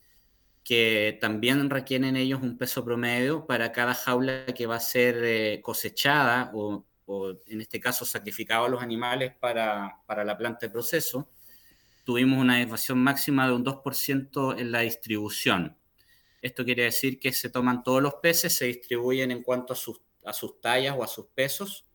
que 0.68 1.16
también 1.18 1.70
requieren 1.70 2.14
ellos 2.14 2.42
un 2.42 2.58
peso 2.58 2.84
promedio 2.84 3.46
para 3.46 3.72
cada 3.72 3.94
jaula 3.94 4.44
que 4.44 4.66
va 4.66 4.76
a 4.76 4.80
ser 4.80 5.16
eh, 5.24 5.62
cosechada 5.62 6.50
o, 6.52 6.84
en 7.46 7.62
este 7.62 7.80
caso 7.80 8.04
sacrificado 8.04 8.66
a 8.66 8.68
los 8.68 8.82
animales 8.82 9.32
para, 9.40 10.02
para 10.04 10.26
la 10.26 10.36
planta 10.36 10.66
de 10.66 10.70
proceso 10.70 11.26
tuvimos 12.04 12.38
una 12.38 12.58
desviación 12.58 12.98
máxima 12.98 13.46
de 13.46 13.54
un 13.54 13.64
2% 13.64 14.60
en 14.60 14.70
la 14.70 14.80
distribución. 14.80 15.78
Esto 16.42 16.66
quiere 16.66 16.82
decir 16.82 17.18
que 17.18 17.32
se 17.32 17.48
toman 17.48 17.82
todos 17.82 18.02
los 18.02 18.16
peces, 18.16 18.54
se 18.54 18.66
distribuyen 18.66 19.30
en 19.30 19.42
cuanto 19.42 19.72
a 19.72 19.76
sus, 19.76 20.02
a 20.26 20.34
sus 20.34 20.60
tallas 20.60 20.94
o 20.98 21.02
a 21.02 21.06
sus 21.06 21.28
pesos, 21.28 21.86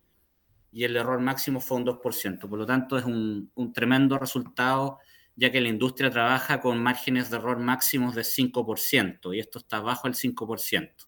y 0.71 0.83
el 0.83 0.95
error 0.95 1.19
máximo 1.19 1.61
fue 1.61 1.77
un 1.77 1.85
2%. 1.85 2.49
Por 2.49 2.57
lo 2.57 2.65
tanto, 2.65 2.97
es 2.97 3.05
un, 3.05 3.51
un 3.53 3.71
tremendo 3.71 4.17
resultado, 4.17 4.97
ya 5.35 5.51
que 5.51 5.61
la 5.61 5.69
industria 5.69 6.09
trabaja 6.09 6.61
con 6.61 6.81
márgenes 6.81 7.29
de 7.29 7.37
error 7.37 7.59
máximos 7.59 8.15
de 8.15 8.23
5%, 8.23 9.35
y 9.35 9.39
esto 9.39 9.59
está 9.59 9.79
bajo 9.79 10.07
el 10.07 10.13
5%. 10.13 11.07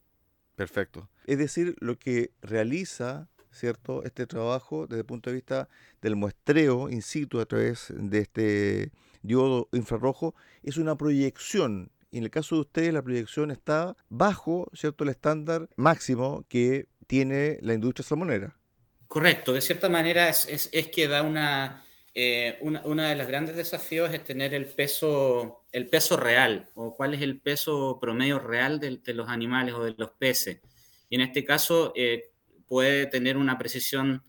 Perfecto. 0.56 1.10
Es 1.26 1.38
decir, 1.38 1.76
lo 1.80 2.00
que 2.00 2.32
realiza 2.42 3.30
¿cierto? 3.56 4.04
Este 4.04 4.28
trabajo 4.28 4.86
desde 4.86 5.00
el 5.00 5.06
punto 5.06 5.30
de 5.30 5.36
vista 5.36 5.70
del 6.02 6.16
muestreo 6.16 6.90
in 6.90 7.02
situ 7.02 7.40
a 7.40 7.46
través 7.46 7.88
de 7.90 8.20
este 8.20 8.92
diodo 9.22 9.70
infrarrojo 9.72 10.36
es 10.62 10.78
una 10.78 10.96
proyección. 10.98 11.92
Y 12.12 12.20
en 12.20 12.26
el 12.26 12.30
caso 12.30 12.56
de 12.56 12.62
ustedes 12.62 12.94
la 12.94 13.02
proyección 13.02 13.52
está 13.52 13.96
bajo, 14.10 14.70
¿cierto? 14.74 15.04
El 15.04 15.10
estándar 15.10 15.70
máximo 15.76 16.46
que 16.48 16.88
tiene 17.08 17.58
la 17.62 17.74
industria 17.74 18.06
salmonera. 18.06 18.58
Correcto, 19.08 19.54
de 19.54 19.62
cierta 19.62 19.90
manera 19.90 20.30
es, 20.30 20.70
que 20.94 21.08
da 21.08 21.24
una, 21.24 21.85
eh, 22.18 22.58
una, 22.62 23.10
de 23.10 23.16
los 23.16 23.28
grandes 23.28 23.58
desafíos 23.58 24.14
es 24.14 24.24
tener 24.24 24.54
el 24.54 24.68
peso, 24.68 25.66
el 25.74 25.90
peso 25.90 26.16
real, 26.16 26.70
o 26.74 26.96
cuál 26.96 27.14
es 27.14 27.22
el 27.22 27.42
peso 27.42 27.98
promedio 28.00 28.40
real 28.40 28.80
de, 28.80 29.02
los 29.14 29.28
animales 29.28 29.74
o 29.74 29.84
de 29.84 29.94
los 29.98 30.12
peces. 30.12 30.62
Y 31.10 31.16
en 31.16 31.22
este 31.22 31.44
caso, 31.44 31.92
eh, 31.94 32.32
puede 32.68 33.08
tener 33.08 33.36
una 33.36 33.58
precisión 33.58 34.24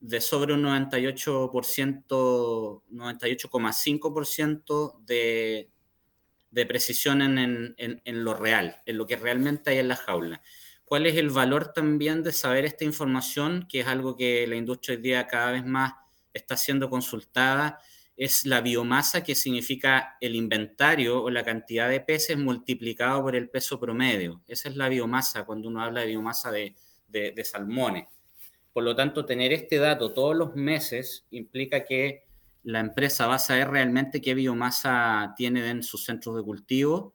de 0.00 0.20
sobre 0.20 0.54
un 0.54 0.64
98%, 0.64 2.82
98,5% 2.90 5.04
de, 5.06 5.70
de 6.50 6.66
precisión 6.66 7.22
en, 7.22 7.76
en, 7.78 8.24
lo 8.24 8.34
real, 8.34 8.82
en 8.86 8.98
lo 8.98 9.06
que 9.06 9.14
realmente 9.14 9.70
hay 9.70 9.78
en 9.78 9.86
la 9.86 9.94
jaula. 9.94 10.42
¿Cuál 10.84 11.06
es 11.06 11.16
el 11.16 11.30
valor 11.30 11.72
también 11.72 12.24
de 12.24 12.32
saber 12.32 12.64
esta 12.64 12.84
información, 12.84 13.68
que 13.68 13.78
es 13.80 13.86
algo 13.86 14.16
que 14.16 14.48
la 14.48 14.56
industria 14.56 14.96
hoy 14.96 15.02
día 15.02 15.28
cada 15.28 15.52
vez 15.52 15.64
más 15.64 15.92
está 16.32 16.56
siendo 16.56 16.90
consultada? 16.90 17.80
Es 18.16 18.44
la 18.44 18.60
biomasa, 18.60 19.22
que 19.22 19.34
significa 19.34 20.16
el 20.20 20.34
inventario 20.34 21.22
o 21.22 21.30
la 21.30 21.44
cantidad 21.44 21.88
de 21.88 22.00
peces 22.00 22.36
multiplicado 22.36 23.22
por 23.22 23.34
el 23.34 23.48
peso 23.48 23.80
promedio. 23.80 24.42
Esa 24.46 24.68
es 24.68 24.76
la 24.76 24.88
biomasa 24.88 25.44
cuando 25.44 25.68
uno 25.68 25.82
habla 25.82 26.02
de 26.02 26.08
biomasa 26.08 26.50
de, 26.50 26.74
de, 27.08 27.44
salmones. 27.44 28.06
Por 28.72 28.84
lo 28.84 28.94
tanto, 28.94 29.24
tener 29.24 29.52
este 29.52 29.76
dato 29.76 30.12
todos 30.12 30.36
los 30.36 30.54
meses 30.54 31.26
implica 31.30 31.84
que 31.84 32.24
la 32.62 32.80
empresa 32.80 33.26
va 33.26 33.36
a 33.36 33.38
saber 33.38 33.70
realmente 33.70 34.20
qué 34.20 34.34
biomasa 34.34 35.34
tiene 35.36 35.68
en 35.68 35.82
sus 35.82 36.04
centros 36.04 36.36
de 36.36 36.42
cultivo 36.42 37.14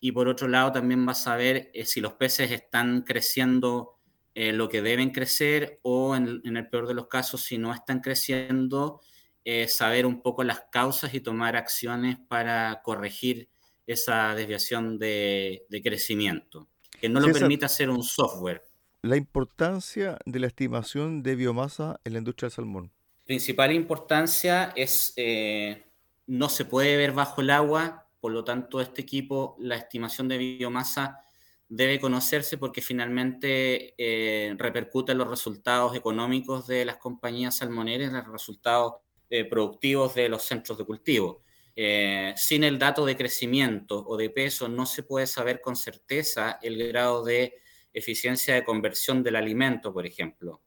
y 0.00 0.12
por 0.12 0.28
otro 0.28 0.48
lado 0.48 0.72
también 0.72 1.06
va 1.06 1.12
a 1.12 1.16
saber 1.16 1.70
eh, 1.74 1.84
si 1.84 2.00
los 2.00 2.14
peces 2.14 2.50
están 2.50 3.02
creciendo 3.02 3.97
eh, 4.40 4.52
lo 4.52 4.68
que 4.68 4.82
deben 4.82 5.10
crecer 5.10 5.80
o 5.82 6.14
en, 6.14 6.40
el 6.44 6.68
peor 6.68 6.86
de 6.86 6.94
los 6.94 7.08
casos 7.08 7.42
si 7.42 7.58
no 7.58 7.74
están 7.74 7.98
creciendo, 7.98 9.00
eh, 9.44 9.66
saber 9.66 10.06
un 10.06 10.22
poco 10.22 10.44
las 10.44 10.66
causas 10.70 11.12
y 11.12 11.20
tomar 11.20 11.56
acciones 11.56 12.18
para 12.28 12.80
corregir 12.84 13.48
esa 13.84 14.36
desviación 14.36 14.96
de, 14.96 15.66
crecimiento, 15.82 16.68
que 17.00 17.08
no 17.08 17.18
lo 17.18 17.32
permite 17.32 17.64
hacer 17.64 17.90
un 17.90 18.04
software 18.04 18.62
la 19.02 19.16
importancia 19.16 20.18
de 20.24 20.38
la 20.38 20.46
estimación 20.46 21.24
de 21.24 21.34
biomasa 21.34 22.00
en 22.04 22.12
la 22.12 22.18
industria 22.20 22.46
del 22.46 22.54
salmón. 22.54 22.92
Principal 23.24 23.72
importancia 23.72 24.72
es, 24.76 25.14
eh, 25.16 25.84
no 26.28 26.48
se 26.48 26.64
puede 26.64 26.96
ver 26.96 27.10
bajo 27.10 27.40
el 27.40 27.50
agua, 27.50 28.06
por 28.20 28.30
lo 28.30 28.44
tanto 28.44 28.80
este 28.80 29.02
equipo, 29.02 29.56
la 29.58 29.74
estimación 29.74 30.28
de 30.28 30.38
biomasa 30.38 31.24
debe 31.68 32.00
conocerse 32.00 32.56
porque 32.56 32.80
finalmente 32.80 33.94
eh, 33.98 34.54
repercute 34.56 35.12
en 35.12 35.18
los 35.18 35.28
resultados 35.28 35.94
económicos 35.94 36.66
de 36.66 36.84
las 36.84 36.96
compañías 36.96 37.58
salmoneras, 37.58 38.08
en 38.08 38.16
los 38.16 38.32
resultados 38.32 38.94
eh, 39.28 39.44
productivos 39.44 40.14
de 40.14 40.28
los 40.28 40.42
centros 40.44 40.78
de 40.78 40.84
cultivo. 40.84 41.44
eh, 41.80 42.34
sin 42.36 42.64
el 42.64 42.76
dato 42.78 43.06
de 43.06 43.16
crecimiento 43.16 44.04
o 44.04 44.16
de 44.16 44.30
peso 44.30 44.68
no 44.68 44.84
se 44.84 45.04
puede 45.04 45.28
saber 45.28 45.60
con 45.60 45.76
certeza 45.76 46.58
el 46.60 46.88
grado 46.88 47.22
de 47.24 47.54
eficiencia 47.92 48.54
de 48.54 48.64
conversión 48.64 49.22
del 49.22 49.36
alimento, 49.36 49.92
por 49.92 50.04
ejemplo. 50.06 50.62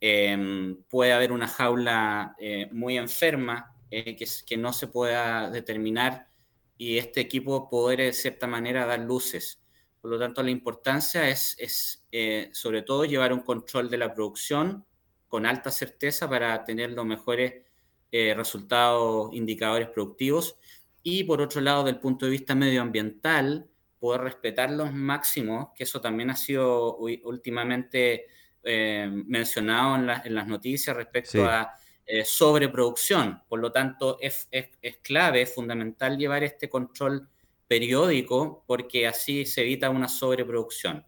Em, 0.00 0.82
puede 0.88 1.12
haber 1.12 1.30
una 1.32 1.46
jaula 1.46 2.34
muy 2.72 2.98
enferma 2.98 3.76
que, 3.90 4.56
no 4.56 4.72
se 4.72 4.88
pueda 4.88 5.50
determinar 5.50 6.28
y 6.76 6.98
este 6.98 7.20
equipo 7.20 7.68
poder 7.70 8.00
de 8.00 8.12
cierta 8.12 8.46
manera 8.48 8.86
dar 8.86 9.00
luces. 9.00 9.61
Por 10.02 10.10
lo 10.10 10.18
tanto, 10.18 10.42
la 10.42 10.50
importancia 10.50 11.28
es, 11.28 11.56
es 11.58 12.04
sobre 12.52 12.82
todo 12.82 13.06
llevar 13.06 13.32
un 13.32 13.40
control 13.40 13.88
de 13.88 13.96
la 13.96 14.12
producción 14.12 14.84
con 15.28 15.46
alta 15.46 15.70
certeza 15.70 16.28
para 16.28 16.62
tener 16.62 16.90
los 16.90 17.06
mejores 17.06 17.62
eh, 18.10 18.34
resultados, 18.34 19.32
indicadores 19.32 19.88
productivos. 19.88 20.58
Y 21.02 21.24
por 21.24 21.40
otro 21.40 21.62
lado, 21.62 21.82
del 21.84 21.98
punto 21.98 22.26
de 22.26 22.32
vista 22.32 22.54
medioambiental, 22.54 23.70
poder 23.98 24.20
respetar 24.20 24.70
los 24.70 24.92
máximos, 24.92 25.68
que 25.74 25.84
eso 25.84 26.02
también 26.02 26.28
ha 26.28 26.36
sido 26.36 26.98
últimamente 26.98 28.26
eh, 28.62 29.10
mencionado 29.26 29.96
en, 29.96 30.10
en, 30.10 30.34
las 30.34 30.46
noticias 30.46 30.94
respecto 30.94 31.46
a 31.46 31.72
eh, 32.04 32.26
sobreproducción. 32.26 33.40
Por 33.48 33.60
lo 33.60 33.72
tanto, 33.72 34.18
es, 34.20 34.46
es, 34.50 34.68
es, 34.82 34.98
clave, 34.98 35.40
es 35.40 35.54
fundamental 35.54 36.18
llevar 36.18 36.44
este 36.44 36.68
control 36.68 37.30
periódico 37.72 38.64
porque 38.66 39.06
así 39.06 39.46
se 39.46 39.62
evita 39.62 39.88
una 39.88 40.06
sobreproducción. 40.06 41.06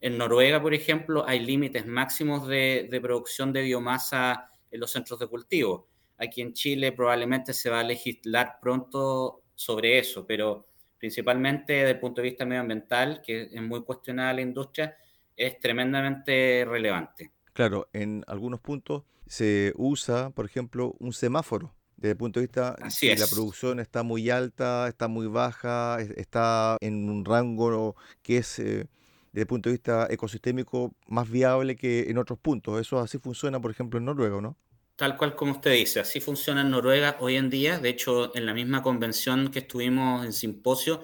En 0.00 0.16
Noruega, 0.16 0.62
por 0.62 0.72
ejemplo, 0.72 1.24
hay 1.26 1.40
límites 1.40 1.88
máximos 1.88 2.46
de, 2.46 2.86
de 2.88 3.00
producción 3.00 3.52
de 3.52 3.62
biomasa 3.62 4.48
en 4.70 4.78
los 4.78 4.92
centros 4.92 5.18
de 5.18 5.26
cultivo. 5.26 5.88
Aquí 6.16 6.40
en 6.40 6.52
Chile 6.52 6.92
probablemente 6.92 7.52
se 7.52 7.68
va 7.68 7.80
a 7.80 7.82
legislar 7.82 8.58
pronto 8.62 9.42
sobre 9.56 9.98
eso, 9.98 10.24
pero 10.24 10.68
principalmente 10.96 11.72
desde 11.72 11.90
el 11.90 11.98
punto 11.98 12.22
de 12.22 12.28
vista 12.28 12.44
medioambiental, 12.44 13.20
que 13.20 13.48
es 13.52 13.62
muy 13.62 13.82
cuestionada 13.82 14.34
la 14.34 14.42
industria, 14.42 14.96
es 15.34 15.58
tremendamente 15.58 16.64
relevante. 16.64 17.32
Claro, 17.52 17.88
en 17.92 18.22
algunos 18.28 18.60
puntos 18.60 19.02
se 19.26 19.72
usa, 19.74 20.30
por 20.30 20.46
ejemplo, 20.46 20.94
un 21.00 21.12
semáforo. 21.12 21.74
Desde 22.04 22.12
el 22.12 22.18
punto 22.18 22.38
de 22.38 22.44
vista 22.44 22.76
Así 22.82 23.08
es. 23.08 23.18
la 23.18 23.26
producción 23.26 23.80
está 23.80 24.02
muy 24.02 24.28
alta, 24.28 24.88
está 24.88 25.08
muy 25.08 25.26
baja, 25.26 25.96
está 26.18 26.76
en 26.82 27.08
un 27.08 27.24
rango 27.24 27.96
que 28.20 28.36
es, 28.36 28.58
eh, 28.58 28.86
desde 29.32 29.40
el 29.40 29.46
punto 29.46 29.70
de 29.70 29.76
vista 29.76 30.06
ecosistémico, 30.10 30.94
más 31.06 31.30
viable 31.30 31.76
que 31.76 32.10
en 32.10 32.18
otros 32.18 32.38
puntos. 32.38 32.78
Eso 32.78 32.98
así 32.98 33.16
funciona, 33.16 33.58
por 33.58 33.70
ejemplo, 33.70 33.98
en 33.98 34.04
Noruega, 34.04 34.38
¿no? 34.42 34.58
Tal 34.96 35.16
cual 35.16 35.34
como 35.34 35.52
usted 35.52 35.72
dice, 35.72 36.00
así 36.00 36.20
funciona 36.20 36.60
en 36.60 36.72
Noruega 36.72 37.16
hoy 37.20 37.36
en 37.36 37.48
día. 37.48 37.78
De 37.78 37.88
hecho, 37.88 38.36
en 38.36 38.44
la 38.44 38.52
misma 38.52 38.82
convención 38.82 39.50
que 39.50 39.60
estuvimos 39.60 40.26
en 40.26 40.34
simposio, 40.34 41.02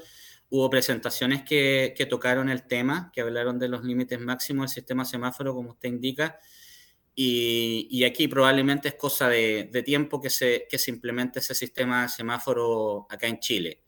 hubo 0.51 0.69
presentaciones 0.69 1.45
que, 1.45 1.95
que 1.97 2.05
tocaron 2.05 2.51
el 2.51 2.65
tema, 2.65 3.11
que 3.15 3.23
hablaron 3.23 3.59
de 3.59 3.69
los 3.69 3.85
límites 3.85 4.21
máximos 4.21 4.65
del 4.65 4.75
sistema 4.75 5.07
semáforo, 5.07 5.55
como 5.55 5.71
usted 5.71 5.89
indica. 5.89 6.39
Y, 7.23 7.87
y 7.91 8.05
aquí 8.05 8.29
probablemente 8.29 8.89
es 8.89 8.95
cosa 8.95 9.29
de, 9.29 9.69
de 9.71 9.83
tiempo 9.83 10.23
que 10.23 10.31
se, 10.31 10.67
que 10.71 10.79
se 10.79 10.91
implemente 10.91 11.41
ese 11.41 11.55
sistema 11.55 12.09
semáforo 12.09 13.07
acá 13.11 13.27
en 13.27 13.39
Chile. 13.41 13.83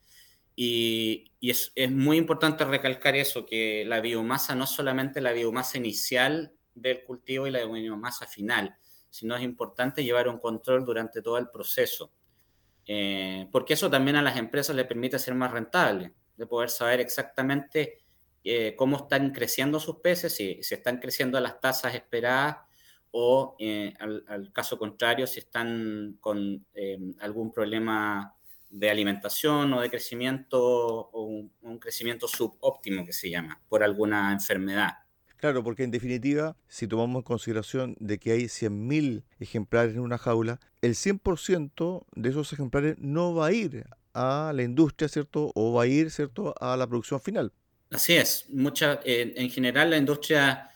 Y, 0.54 1.32
y 1.40 1.48
es, 1.48 1.72
es, 1.74 1.90
muy 1.90 2.18
importante 2.18 2.62
recalcar 2.66 3.16
eso, 3.16 3.46
que 3.46 3.86
la 3.86 4.02
biomasa 4.02 4.54
no 4.54 4.64
es 4.64 4.70
solamente 4.70 5.22
la 5.22 5.32
biomasa 5.32 5.78
inicial 5.78 6.52
del 6.74 7.04
cultivo 7.04 7.46
y 7.46 7.50
la 7.50 7.64
biomasa 7.64 8.26
final, 8.26 8.76
sino 9.08 9.34
es 9.34 9.42
importante 9.42 10.04
llevar 10.04 10.28
un 10.28 10.38
control 10.38 10.84
durante 10.84 11.22
todo 11.22 11.38
el 11.38 11.48
proceso. 11.48 12.12
Eh, 12.86 13.48
porque 13.50 13.72
eso 13.72 13.88
también 13.88 14.16
a 14.16 14.22
las 14.22 14.36
empresas 14.36 14.76
le 14.76 14.84
permite 14.84 15.18
ser 15.18 15.34
más 15.34 15.52
rentables, 15.52 16.12
de 16.36 16.46
poder 16.46 16.68
saber 16.68 17.00
exactamente 17.00 18.04
eh, 18.44 18.74
cómo 18.76 18.98
están 18.98 19.30
creciendo 19.30 19.80
sus 19.80 20.00
peces, 20.00 20.34
si, 20.34 20.62
si, 20.62 20.74
están 20.74 20.98
creciendo 20.98 21.38
a 21.38 21.40
las 21.40 21.62
tasas 21.62 21.94
esperadas 21.94 22.70
o, 23.12 23.57
eh, 23.59 23.94
al, 24.01 24.25
al, 24.27 24.53
caso 24.53 24.79
contrario, 24.79 25.27
si 25.27 25.38
están 25.38 26.16
con 26.20 26.66
eh, 26.75 26.98
algún 27.20 27.53
problema 27.53 28.35
de 28.70 28.90
alimentación 28.90 29.72
o 29.75 29.81
de 29.81 29.90
crecimiento 29.90 30.59
o 30.61 31.22
un, 31.22 31.53
un 31.61 31.79
crecimiento 31.79 32.27
subóptimo 32.27 33.05
que 33.05 33.12
se 33.12 33.31
llama 33.31 33.61
por 33.68 33.83
alguna 33.83 34.33
enfermedad. 34.33 34.92
Claro, 35.37 35.62
porque 35.62 35.83
en 35.83 35.90
definitiva, 35.90 36.57
si 36.68 36.87
tomamos 36.87 37.16
en 37.16 37.22
consideración 37.22 37.96
de 37.98 38.18
que 38.18 38.31
hay 38.31 38.44
100.000 38.44 39.25
ejemplares 39.40 39.94
en 39.94 40.01
una 40.01 40.16
jaula, 40.16 40.61
el 40.81 40.94
100% 40.94 42.07
de 42.14 42.31
esos 42.31 42.53
ejemplares 42.53 42.96
no 42.98 43.35
va 43.35 43.48
a 43.48 43.53
ir 43.53 43.85
a 44.14 44.53
la 44.55 44.62
industria, 44.62 45.09
¿cierto? 45.09 45.51
O 45.55 45.72
va 45.75 45.83
a 45.83 45.87
ir, 45.87 46.11
¿cierto?, 46.11 46.55
a 46.61 46.77
la 46.77 46.87
producción 46.87 47.20
final. 47.20 47.53
Así 47.90 48.14
es. 48.14 48.46
Mucha, 48.51 49.01
eh, 49.05 49.35
en 49.37 49.51
general, 49.51 49.90
la 49.90 49.96
industria 49.96 50.70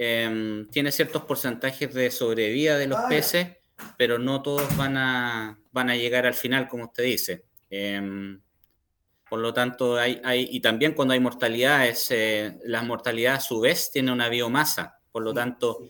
eh, 0.00 0.64
tiene 0.70 0.92
ciertos 0.92 1.24
porcentajes 1.24 1.92
de 1.92 2.10
sobrevida 2.12 2.78
de 2.78 2.86
los 2.86 3.00
peces, 3.08 3.56
pero 3.96 4.18
no 4.18 4.42
todos 4.42 4.76
van 4.76 4.96
a, 4.96 5.58
van 5.72 5.90
a 5.90 5.96
llegar 5.96 6.24
al 6.24 6.34
final, 6.34 6.68
como 6.68 6.84
usted 6.84 7.02
dice. 7.02 7.44
Eh, 7.68 8.38
por 9.28 9.40
lo 9.40 9.52
tanto, 9.52 9.96
hay, 9.96 10.20
hay, 10.24 10.48
y 10.50 10.60
también 10.60 10.94
cuando 10.94 11.14
hay 11.14 11.20
mortalidades, 11.20 12.10
eh, 12.10 12.58
la 12.64 12.82
mortalidad 12.82 13.34
a 13.34 13.40
su 13.40 13.60
vez 13.60 13.90
tiene 13.90 14.10
una 14.10 14.28
biomasa. 14.28 15.00
Por 15.10 15.22
lo 15.22 15.34
tanto, 15.34 15.80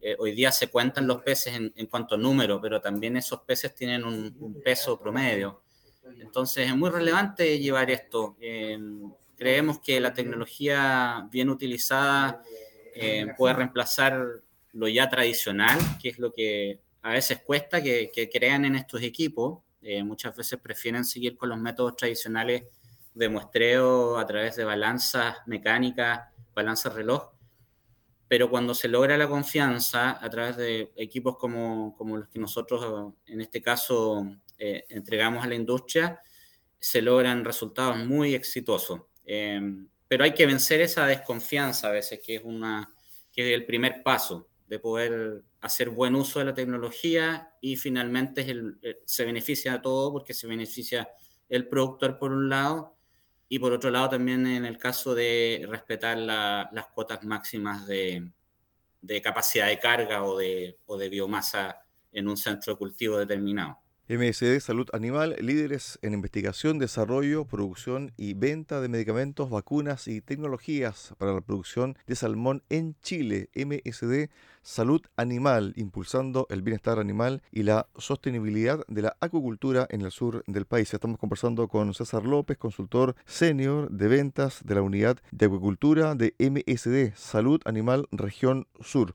eh, 0.00 0.14
hoy 0.18 0.32
día 0.32 0.52
se 0.52 0.68
cuentan 0.68 1.06
los 1.06 1.22
peces 1.22 1.54
en, 1.54 1.72
en, 1.74 1.86
cuanto 1.86 2.14
a 2.14 2.18
número, 2.18 2.60
pero 2.60 2.80
también 2.80 3.16
esos 3.16 3.40
peces 3.40 3.74
tienen 3.74 4.04
un, 4.04 4.36
un, 4.38 4.60
peso 4.62 5.00
promedio. 5.00 5.62
Entonces, 6.20 6.68
es 6.68 6.76
muy 6.76 6.90
relevante 6.90 7.58
llevar 7.58 7.90
esto. 7.90 8.36
Eh, 8.40 8.78
creemos 9.36 9.80
que 9.80 9.98
la 10.00 10.12
tecnología 10.12 11.26
bien 11.32 11.48
utilizada 11.48 12.42
eh, 12.94 13.26
puede 13.36 13.54
reemplazar 13.54 14.42
lo 14.72 14.88
ya 14.88 15.08
tradicional, 15.08 15.78
que 16.00 16.08
es 16.10 16.18
lo 16.18 16.32
que 16.32 16.80
a 17.02 17.12
veces 17.12 17.40
cuesta 17.44 17.82
que, 17.82 18.10
que 18.12 18.28
crean 18.28 18.64
en 18.64 18.76
estos 18.76 19.02
equipos. 19.02 19.60
Eh, 19.82 20.02
muchas 20.02 20.34
veces 20.34 20.58
prefieren 20.58 21.04
seguir 21.04 21.36
con 21.36 21.50
los 21.50 21.58
métodos 21.58 21.96
tradicionales 21.96 22.64
de 23.12 23.28
muestreo 23.28 24.18
a 24.18 24.26
través 24.26 24.56
de 24.56 24.64
balanzas 24.64 25.36
mecánicas, 25.46 26.22
balanzas 26.54 26.94
reloj, 26.94 27.30
pero 28.26 28.50
cuando 28.50 28.74
se 28.74 28.88
logra 28.88 29.16
la 29.16 29.28
confianza 29.28 30.18
a 30.24 30.30
través 30.30 30.56
de 30.56 30.92
equipos 30.96 31.36
como, 31.36 31.94
como 31.96 32.16
los 32.16 32.28
que 32.28 32.38
nosotros 32.38 33.12
en 33.26 33.40
este 33.40 33.60
caso 33.62 34.26
eh, 34.58 34.86
entregamos 34.88 35.44
a 35.44 35.48
la 35.48 35.54
industria, 35.54 36.20
se 36.78 37.02
logran 37.02 37.44
resultados 37.44 37.98
muy 37.98 38.34
exitosos. 38.34 39.02
Eh, 39.24 39.60
pero 40.14 40.22
hay 40.22 40.32
que 40.32 40.46
vencer 40.46 40.80
esa 40.80 41.06
desconfianza 41.06 41.88
a 41.88 41.90
veces, 41.90 42.20
que 42.24 42.36
es, 42.36 42.44
una, 42.44 42.94
que 43.32 43.50
es 43.50 43.52
el 43.52 43.66
primer 43.66 44.04
paso 44.04 44.48
de 44.68 44.78
poder 44.78 45.42
hacer 45.60 45.90
buen 45.90 46.14
uso 46.14 46.38
de 46.38 46.44
la 46.44 46.54
tecnología 46.54 47.52
y 47.60 47.74
finalmente 47.74 48.48
el, 48.48 48.78
se 49.04 49.24
beneficia 49.24 49.72
a 49.72 49.82
todo 49.82 50.12
porque 50.12 50.32
se 50.32 50.46
beneficia 50.46 51.08
el 51.48 51.66
productor 51.66 52.16
por 52.16 52.30
un 52.30 52.48
lado 52.48 52.96
y 53.48 53.58
por 53.58 53.72
otro 53.72 53.90
lado 53.90 54.10
también 54.10 54.46
en 54.46 54.64
el 54.64 54.78
caso 54.78 55.16
de 55.16 55.66
respetar 55.68 56.16
la, 56.16 56.70
las 56.72 56.86
cuotas 56.86 57.24
máximas 57.24 57.84
de, 57.84 58.30
de, 59.00 59.20
capacidad 59.20 59.66
de 59.66 59.80
carga 59.80 60.22
o 60.22 60.38
de, 60.38 60.78
o 60.86 60.96
de 60.96 61.08
biomasa 61.08 61.84
en 62.12 62.28
un 62.28 62.36
centro 62.36 62.74
de 62.74 62.78
cultivo 62.78 63.18
determinado. 63.18 63.80
MSD 64.06 64.60
Salud 64.60 64.86
Animal, 64.92 65.34
líderes 65.40 65.98
en 66.02 66.12
investigación, 66.12 66.78
desarrollo, 66.78 67.46
producción 67.46 68.12
y 68.18 68.34
venta 68.34 68.82
de 68.82 68.88
medicamentos, 68.88 69.48
vacunas 69.48 70.08
y 70.08 70.20
tecnologías 70.20 71.14
para 71.16 71.32
la 71.32 71.40
producción 71.40 71.96
de 72.06 72.14
salmón 72.14 72.62
en 72.68 72.96
Chile. 73.00 73.48
MSD 73.54 74.28
Salud 74.60 75.00
Animal, 75.16 75.72
impulsando 75.76 76.46
el 76.50 76.60
bienestar 76.60 76.98
animal 76.98 77.40
y 77.50 77.62
la 77.62 77.88
sostenibilidad 77.96 78.84
de 78.88 79.00
la 79.00 79.16
acuicultura 79.20 79.86
en 79.88 80.02
el 80.02 80.10
sur 80.10 80.44
del 80.46 80.66
país. 80.66 80.92
Estamos 80.92 81.18
conversando 81.18 81.66
con 81.68 81.94
César 81.94 82.26
López, 82.26 82.58
consultor 82.58 83.16
senior 83.24 83.90
de 83.90 84.08
ventas 84.08 84.60
de 84.66 84.74
la 84.74 84.82
unidad 84.82 85.16
de 85.30 85.46
acuicultura 85.46 86.14
de 86.14 86.34
MSD 86.38 87.16
Salud 87.16 87.62
Animal 87.64 88.06
Región 88.12 88.66
Sur. 88.82 89.14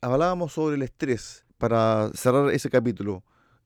Hablábamos 0.00 0.54
sobre 0.54 0.76
el 0.76 0.82
estrés. 0.82 1.44
Para 1.58 2.10
cerrar 2.14 2.50
ese 2.54 2.70
capítulo, 2.70 3.22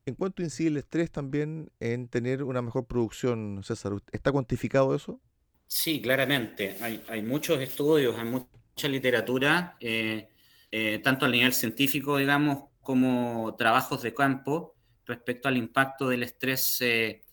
¿En 0.07 0.13
cuánto 0.13 0.43
incide 0.43 0.67
el 0.67 0.77
estrés 0.77 1.11
también 1.11 1.71
en 1.79 2.07
tener 2.07 2.43
una 2.43 2.61
mejor 2.61 2.85
producción, 2.85 3.61
César? 3.63 3.93
¿Está 4.11 4.31
cuantificado 4.31 4.93
eso? 4.93 5.19
Sí, 5.67 5.99
claramente. 5.99 6.77
Hay, 6.81 7.01
hay 7.07 7.23
muchos 7.23 7.59
estudios, 7.59 8.15
hay 8.17 8.25
mucha 8.25 8.87
literatura, 8.87 9.75
eh, 9.79 10.29
eh, 10.71 10.99
tanto 11.03 11.25
a 11.25 11.29
nivel 11.29 11.53
científico, 11.53 12.17
digamos, 12.17 12.69
como 12.81 13.55
trabajos 13.57 14.03
de 14.03 14.13
campo 14.13 14.75
respecto 15.07 15.47
al 15.47 15.57
impacto 15.57 16.09
del 16.09 16.21
estrés 16.21 16.81
eh, 16.81 17.23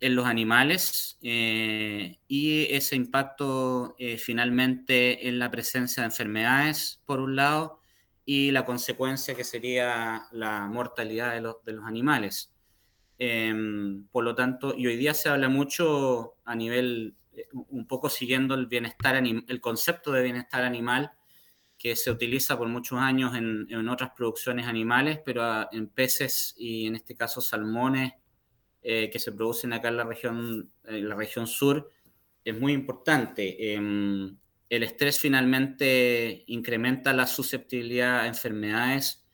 en 0.00 0.14
los 0.14 0.26
animales 0.26 1.18
y 1.20 2.66
ese 2.70 2.96
impacto 2.96 3.96
finalmente 4.18 5.28
en 5.28 5.38
la 5.38 5.50
presencia 5.50 6.02
de 6.02 6.08
enfermedades, 6.08 7.00
por 7.06 7.20
un 7.20 7.36
lado, 7.36 7.80
y 8.24 8.50
la 8.50 8.64
consecuencia 8.64 9.34
que 9.34 9.44
sería 9.44 10.26
la 10.32 10.66
mortalidad 10.66 11.34
de 11.34 11.40
los, 11.40 11.62
de 11.64 11.72
los 11.72 11.84
animales. 11.84 12.52
Em, 13.18 14.06
por 14.08 14.24
lo 14.24 14.34
tanto, 14.34 14.74
y 14.76 14.86
hoy 14.86 14.96
día 14.96 15.14
se 15.14 15.28
habla 15.28 15.48
mucho 15.48 16.36
a 16.44 16.54
nivel, 16.54 17.14
eh, 17.36 17.46
un 17.52 17.86
poco 17.86 18.08
siguiendo 18.08 18.54
el 18.54 18.66
bienestar, 18.66 19.16
el 19.16 19.60
concepto 19.60 20.12
de 20.12 20.22
bienestar 20.22 20.64
animal 20.64 21.12
que 21.78 21.96
se 21.96 22.10
utiliza 22.10 22.56
por 22.56 22.68
muchos 22.68 22.98
años 22.98 23.36
en, 23.36 23.66
en 23.70 23.88
otras 23.88 24.10
producciones 24.16 24.66
animales, 24.66 25.20
pero 25.24 25.70
en 25.72 25.88
peces 25.88 26.54
y 26.56 26.86
en 26.86 26.96
este 26.96 27.14
caso 27.14 27.40
salmones 27.40 28.14
eh, 28.82 29.10
que 29.10 29.18
se 29.18 29.32
producen 29.32 29.72
acá 29.72 29.88
en 29.88 29.96
la 29.96 30.04
región, 30.04 30.70
en 30.84 31.08
la 31.08 31.14
región 31.14 31.46
sur, 31.46 31.90
es 32.44 32.58
muy 32.58 32.72
importante. 32.72 33.74
Em, 33.74 34.36
el 34.74 34.82
estrés 34.82 35.18
finalmente 35.18 36.44
incrementa 36.46 37.12
la 37.12 37.26
susceptibilidad 37.26 38.20
a 38.20 38.26
enfermedades 38.26 39.24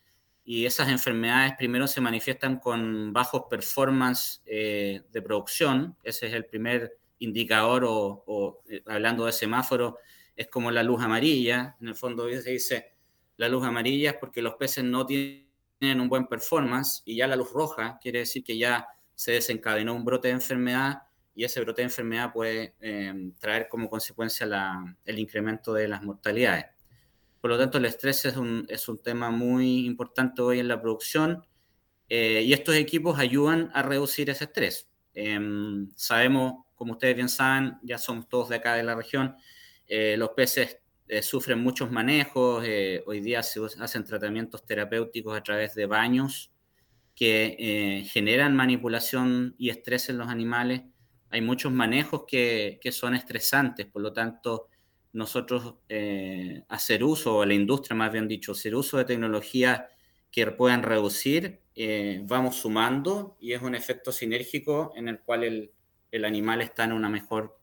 y 0.45 0.67
esas 0.67 0.89
enfermedades 0.89 1.55
primero 1.57 1.87
se 1.87 2.01
manifiestan 2.01 2.59
con 2.59 3.13
bajos 3.13 3.45
performance 3.49 4.43
eh, 4.47 5.03
de 5.11 5.23
producción, 5.23 5.97
ese 6.03 6.27
es 6.27 6.33
el 6.35 6.47
primer 6.47 6.99
indicador 7.19 7.85
o, 7.87 8.63
eh, 8.69 8.83
hablando 8.87 9.27
de 9.27 9.33
semáforo, 9.33 9.99
es 10.35 10.49
como 10.49 10.71
la 10.71 10.83
luz 10.83 11.03
amarilla, 11.03 11.77
en 11.81 11.89
el 11.89 11.95
fondo 11.95 12.29
se 12.29 12.51
dice 12.51 12.95
la 13.37 13.49
luz 13.49 13.65
amarilla 13.65 14.11
es 14.11 14.17
porque 14.17 14.43
los 14.43 14.55
peces 14.57 14.85
no 14.85 15.07
tienen 15.07 15.47
un 15.99 16.09
buen 16.09 16.27
performance 16.27 17.03
y 17.07 17.17
ya 17.17 17.27
la 17.27 17.37
luz 17.37 17.51
roja 17.53 17.99
quiere 18.03 18.21
decir 18.21 18.45
que 18.45 18.59
ya 18.59 18.87
se 19.15 19.33
desencadenó 19.33 19.95
un 19.95 20.05
brote 20.05 20.29
de 20.29 20.35
enfermedad 20.35 21.05
y 21.35 21.45
ese 21.45 21.61
brote 21.61 21.83
de 21.83 21.87
enfermedad 21.87 22.33
puede 22.33 22.75
eh, 22.81 23.33
traer 23.39 23.69
como 23.69 23.89
consecuencia 23.89 24.47
el 25.05 25.19
incremento 25.19 25.75
de 25.75 25.89
las 25.89 26.03
mortalidades. 26.03 26.67
Por 27.41 27.51
lo 27.51 27.59
tanto, 27.59 27.79
el 27.79 27.87
estrés 27.87 28.25
es 28.27 28.37
un, 28.37 28.67
es 28.69 28.89
un 28.89 28.99
tema 28.99 29.31
muy 29.31 29.87
importante 29.87 30.43
hoy 30.43 30.61
en 30.61 30.69
la 30.69 30.81
producción 30.81 31.47
eh, 32.09 32.43
y 32.45 32.53
estos 32.53 32.75
equipos 32.75 33.19
ayudan 33.19 33.71
a 33.73 33.83
reducir 33.83 34.29
ese 34.31 34.45
estrés. 34.45 34.89
Em, 35.15 35.89
sabemos, 35.95 36.67
como 36.75 36.93
ustedes 36.93 37.17
bien 37.17 37.29
saben, 37.29 37.79
ya 37.83 37.99
somos 37.99 38.29
todos 38.29 38.51
de 38.51 38.57
acá 38.57 38.75
de 38.75 38.83
la 38.83 38.95
región, 38.95 39.37
eh, 39.87 40.17
los 40.19 40.31
peces 40.31 40.79
eh, 41.09 41.23
sufren 41.23 41.63
muchos 41.63 41.91
manejos, 41.91 42.65
hoy 43.07 43.21
día 43.21 43.43
se 43.43 43.61
hacen 43.81 44.05
tratamientos 44.05 44.65
terapéuticos 44.67 45.37
a 45.37 45.43
través 45.43 45.75
de 45.75 45.87
baños 45.87 46.53
que 47.15 48.05
generan 48.09 48.57
manipulación 48.57 49.55
y 49.59 49.71
estrés 49.71 50.09
en 50.09 50.19
los 50.19 50.29
animales. 50.29 50.83
Hay 51.31 51.41
muchos 51.41 51.73
manejos 51.73 52.25
que, 52.27 52.79
son 52.93 53.15
estresantes, 53.15 53.87
por 53.87 54.03
lo 54.03 54.13
tanto, 54.13 54.69
nosotros 55.13 55.77
eh, 55.89 56.63
hacer 56.69 57.03
uso, 57.03 57.39
o 57.39 57.45
la 57.45 57.55
industria 57.55 57.97
más 57.97 58.13
bien 58.13 58.29
dicho, 58.29 58.53
hacer 58.53 58.75
uso 58.75 58.99
de 58.99 59.05
tecnologías 59.05 59.83
que 60.31 60.47
puedan 60.49 60.83
reducir, 60.83 61.61
eh, 61.75 62.23
vamos 62.25 62.57
sumando 62.57 63.37
y 63.41 63.53
es 63.53 63.63
un 63.63 63.75
efecto 63.75 64.13
sinérgico 64.13 64.93
en 64.97 65.09
el 65.09 65.21
cual 65.21 65.71
el 66.11 66.25
animal 66.25 66.61
está 66.61 66.85
en 66.85 66.93
una 66.93 67.09
mejor 67.09 67.59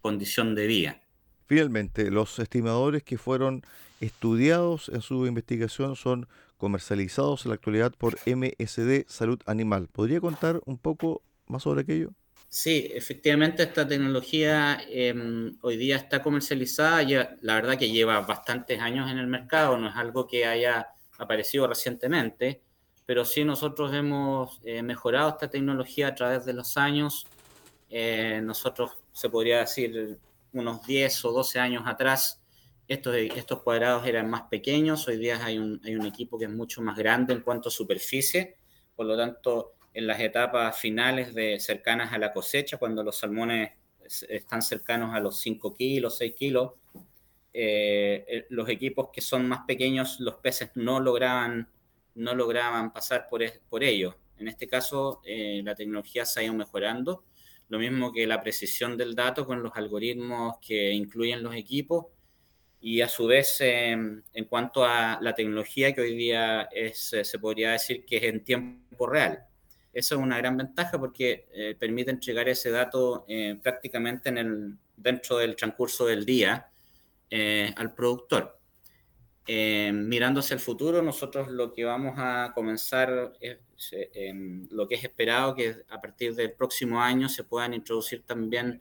condición 0.00 0.54
de 0.54 0.66
vida. 0.66 1.02
Finalmente, 1.46 2.10
los 2.10 2.38
estimadores 2.38 3.02
que 3.02 3.18
fueron 3.18 3.62
estudiados 4.00 4.88
en 4.88 5.00
su 5.00 5.26
investigación 5.26 5.96
son 5.96 6.26
comercializados 6.56 7.44
en 7.44 7.50
la 7.50 7.54
actualidad 7.56 7.92
por 7.96 8.18
MSD 8.26 9.04
Salud 9.06 9.40
Animal. 9.46 9.88
¿Podría 9.90 10.20
contar 10.20 10.60
un 10.64 10.78
poco 10.78 11.22
más 11.46 11.64
sobre 11.64 11.82
aquello? 11.82 12.12
Sí, 12.54 12.90
efectivamente 12.92 13.62
esta 13.62 13.88
tecnología 13.88 14.78
em, 14.90 15.56
hoy 15.62 15.78
día 15.78 15.96
está 15.96 16.22
comercializada, 16.22 17.02
la 17.40 17.54
verdad 17.54 17.78
que 17.78 17.90
lleva 17.90 18.20
bastantes 18.20 18.78
años 18.78 19.10
en 19.10 19.16
el 19.16 19.26
mercado, 19.26 19.78
no 19.78 19.88
es 19.88 19.96
algo 19.96 20.26
que 20.26 20.44
haya 20.44 20.88
aparecido 21.18 21.66
recientemente, 21.66 22.62
pero 23.06 23.24
sí 23.24 23.42
nosotros 23.42 23.94
hemos 23.94 24.60
eh, 24.64 24.82
mejorado 24.82 25.30
esta 25.30 25.48
tecnología 25.48 26.08
a 26.08 26.14
través 26.14 26.44
de 26.44 26.52
los 26.52 26.76
años. 26.76 27.26
Eh, 27.88 28.42
nosotros, 28.44 28.98
se 29.12 29.30
podría 29.30 29.60
decir, 29.60 30.18
unos 30.52 30.86
10 30.86 31.24
o 31.24 31.32
12 31.32 31.58
años 31.58 31.84
atrás, 31.86 32.42
estos, 32.86 33.62
cuadrados 33.62 34.06
eran 34.06 34.28
más 34.28 34.42
pequeños, 34.50 35.08
hoy 35.08 35.16
día 35.16 35.42
hay 35.42 35.56
un, 35.56 35.80
hay 35.84 35.96
un 35.96 36.04
equipo 36.04 36.38
que 36.38 36.44
es 36.44 36.50
mucho 36.50 36.82
más 36.82 36.98
grande 36.98 37.32
en 37.32 37.40
cuanto 37.40 37.70
a 37.70 37.72
superficie, 37.72 38.58
por 38.94 39.06
lo 39.06 39.16
tanto 39.16 39.72
en 39.94 40.06
las 40.06 40.20
etapas 40.20 40.78
finales 40.78 41.34
de 41.34 41.60
cercanas 41.60 42.12
a 42.12 42.18
la 42.18 42.32
cosecha, 42.32 42.78
cuando 42.78 43.02
los 43.02 43.16
salmones 43.16 43.72
están 44.28 44.62
cercanos 44.62 45.14
a 45.14 45.20
los 45.20 45.40
5 45.40 45.74
kilos, 45.74 46.18
6 46.18 46.34
kilos, 46.34 46.72
eh, 47.54 48.24
eh, 48.26 48.46
los 48.48 48.68
equipos 48.68 49.10
que 49.12 49.20
son 49.20 49.46
más 49.46 49.60
pequeños, 49.66 50.20
los 50.20 50.36
peces 50.36 50.70
no 50.74 51.00
lograban, 51.00 51.68
no 52.14 52.34
lograban 52.34 52.92
pasar 52.92 53.26
por, 53.28 53.42
por 53.68 53.84
ellos. 53.84 54.14
En 54.38 54.48
este 54.48 54.66
caso, 54.66 55.20
eh, 55.24 55.60
la 55.64 55.74
tecnología 55.74 56.24
se 56.24 56.40
ha 56.40 56.42
ido 56.44 56.54
mejorando, 56.54 57.24
lo 57.68 57.78
mismo 57.78 58.12
que 58.12 58.26
la 58.26 58.42
precisión 58.42 58.96
del 58.96 59.14
dato 59.14 59.46
con 59.46 59.62
los 59.62 59.72
algoritmos 59.74 60.56
que 60.60 60.92
incluyen 60.92 61.42
los 61.42 61.54
equipos 61.54 62.06
y 62.80 63.00
a 63.00 63.08
su 63.08 63.26
vez 63.26 63.60
en 63.60 64.24
cuanto 64.48 64.84
a 64.84 65.18
la 65.22 65.34
tecnología 65.34 65.94
que 65.94 66.00
hoy 66.00 66.16
día 66.16 66.62
es, 66.72 67.14
se 67.22 67.38
podría 67.38 67.72
decir 67.72 68.04
que 68.04 68.16
es 68.16 68.24
en 68.24 68.42
tiempo 68.42 69.06
real. 69.06 69.46
Eso 69.92 70.14
es 70.14 70.20
una 70.20 70.38
gran 70.38 70.56
ventaja 70.56 70.98
porque 70.98 71.48
eh, 71.52 71.76
permite 71.78 72.10
entregar 72.10 72.48
ese 72.48 72.70
dato 72.70 73.24
eh, 73.28 73.58
prácticamente 73.62 74.30
en 74.30 74.38
el, 74.38 74.78
dentro 74.96 75.36
del 75.36 75.54
transcurso 75.54 76.06
del 76.06 76.24
día 76.24 76.70
eh, 77.30 77.72
al 77.76 77.94
productor. 77.94 78.58
mirando 79.46 80.40
hacia 80.40 80.54
el 80.54 80.60
futuro, 80.60 81.02
nosotros 81.02 81.48
lo 81.48 81.72
que 81.72 81.84
vamos 81.84 82.14
a 82.16 82.52
comenzar 82.54 83.32
es 83.40 83.58
lo 84.70 84.86
que 84.86 84.94
es 84.94 85.04
esperado 85.04 85.54
que 85.54 85.74
a 85.88 86.00
partir 86.00 86.34
del 86.34 86.52
próximo 86.52 87.00
año 87.00 87.28
se 87.28 87.42
puedan 87.44 87.74
introducir 87.74 88.22
también 88.24 88.80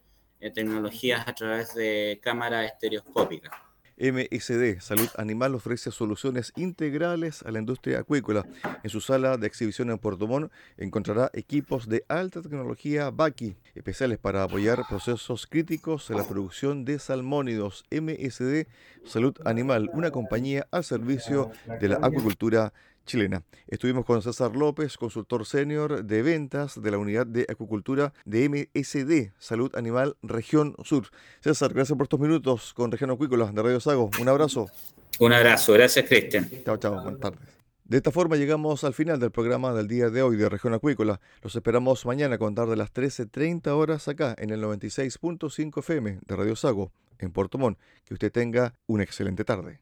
tecnologías 0.54 1.28
a 1.28 1.34
través 1.34 1.74
de 1.74 2.19
cámaras 2.21 2.65
estereoscópicas. 2.65 3.70
MSD 4.01 4.79
Salud 4.79 5.09
Animal 5.17 5.53
ofrece 5.53 5.91
soluciones 5.91 6.53
integrales 6.55 7.43
a 7.43 7.51
la 7.51 7.59
industria 7.59 7.99
acuícola. 7.99 8.47
En 8.81 8.89
su 8.89 8.99
sala 8.99 9.37
de 9.37 9.45
exhibición 9.45 9.91
en 9.91 9.99
Puerto 9.99 10.25
Montt 10.25 10.51
encontrará 10.77 11.29
equipos 11.33 11.87
de 11.87 12.03
alta 12.07 12.41
tecnología 12.41 13.11
BACI, 13.11 13.55
especiales 13.75 14.17
para 14.17 14.41
apoyar 14.41 14.87
procesos 14.89 15.45
críticos 15.45 16.09
en 16.09 16.17
la 16.17 16.27
producción 16.27 16.83
de 16.83 16.97
salmónidos. 16.97 17.85
MSD 17.91 18.65
Salud 19.05 19.35
Animal, 19.45 19.91
una 19.93 20.09
compañía 20.09 20.65
al 20.71 20.83
servicio 20.83 21.51
de 21.79 21.87
la 21.87 21.97
acuicultura 21.97 22.73
chilena. 23.05 23.43
Estuvimos 23.67 24.05
con 24.05 24.21
César 24.21 24.55
López, 24.55 24.97
consultor 24.97 25.45
senior 25.45 26.03
de 26.03 26.21
ventas 26.21 26.81
de 26.81 26.91
la 26.91 26.97
unidad 26.97 27.25
de 27.27 27.45
acuicultura 27.49 28.13
de 28.25 28.49
MSD, 28.49 29.33
Salud 29.37 29.75
Animal 29.75 30.17
Región 30.21 30.75
Sur. 30.83 31.07
César, 31.41 31.73
gracias 31.73 31.97
por 31.97 32.05
estos 32.05 32.19
minutos 32.19 32.73
con 32.73 32.91
Región 32.91 33.11
Acuícola 33.11 33.51
de 33.51 33.61
Radio 33.61 33.79
Sago. 33.79 34.09
Un 34.19 34.29
abrazo. 34.29 34.67
Un 35.19 35.33
abrazo, 35.33 35.73
gracias 35.73 36.05
Cristian. 36.07 36.49
Chao, 36.65 36.77
chao, 36.77 37.01
buenas 37.01 37.19
tardes. 37.19 37.61
De 37.91 37.97
esta 37.97 38.11
forma 38.11 38.37
llegamos 38.37 38.85
al 38.85 38.93
final 38.93 39.19
del 39.19 39.31
programa 39.31 39.73
del 39.73 39.89
día 39.89 40.09
de 40.09 40.21
hoy 40.21 40.37
de 40.37 40.47
Región 40.47 40.73
Acuícola. 40.73 41.19
Los 41.41 41.57
esperamos 41.57 42.05
mañana 42.05 42.35
a 42.35 42.37
contar 42.37 42.69
de 42.69 42.77
las 42.77 42.93
13.30 42.93 43.67
horas 43.67 44.07
acá 44.07 44.33
en 44.37 44.51
el 44.51 44.63
96.5 44.63 45.79
FM 45.79 46.19
de 46.25 46.35
Radio 46.37 46.55
Sago 46.55 46.93
en 47.19 47.31
Puerto 47.33 47.57
Montt. 47.57 47.77
Que 48.05 48.13
usted 48.13 48.31
tenga 48.31 48.75
una 48.87 49.03
excelente 49.03 49.43
tarde. 49.43 49.81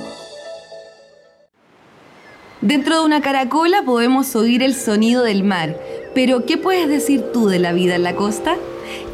Dentro 2.61 2.99
de 2.99 3.05
una 3.05 3.21
caracola 3.21 3.83
podemos 3.83 4.35
oír 4.35 4.61
el 4.61 4.75
sonido 4.75 5.23
del 5.23 5.43
mar 5.43 5.75
pero, 6.13 6.45
¿qué 6.45 6.57
puedes 6.57 6.89
decir 6.89 7.23
tú 7.33 7.47
de 7.47 7.59
la 7.59 7.71
vida 7.71 7.95
en 7.95 8.03
la 8.03 8.15
costa? 8.15 8.55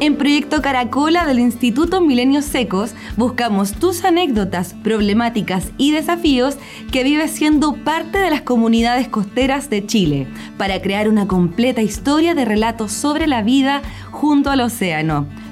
En 0.00 0.16
Proyecto 0.16 0.60
Caracola 0.60 1.24
del 1.26 1.38
Instituto 1.38 2.00
Milenios 2.00 2.44
Secos 2.44 2.92
buscamos 3.16 3.72
tus 3.72 4.04
anécdotas, 4.04 4.74
problemáticas 4.82 5.70
y 5.78 5.92
desafíos 5.92 6.56
que 6.90 7.04
vives 7.04 7.30
siendo 7.30 7.74
parte 7.84 8.18
de 8.18 8.30
las 8.30 8.42
comunidades 8.42 9.06
costeras 9.06 9.70
de 9.70 9.86
Chile 9.86 10.26
para 10.56 10.82
crear 10.82 11.08
una 11.08 11.28
completa 11.28 11.82
historia 11.82 12.34
de 12.34 12.44
relatos 12.44 12.90
sobre 12.90 13.28
la 13.28 13.42
vida 13.42 13.82
junto 14.10 14.50
al 14.50 14.62
océano. 14.62 15.28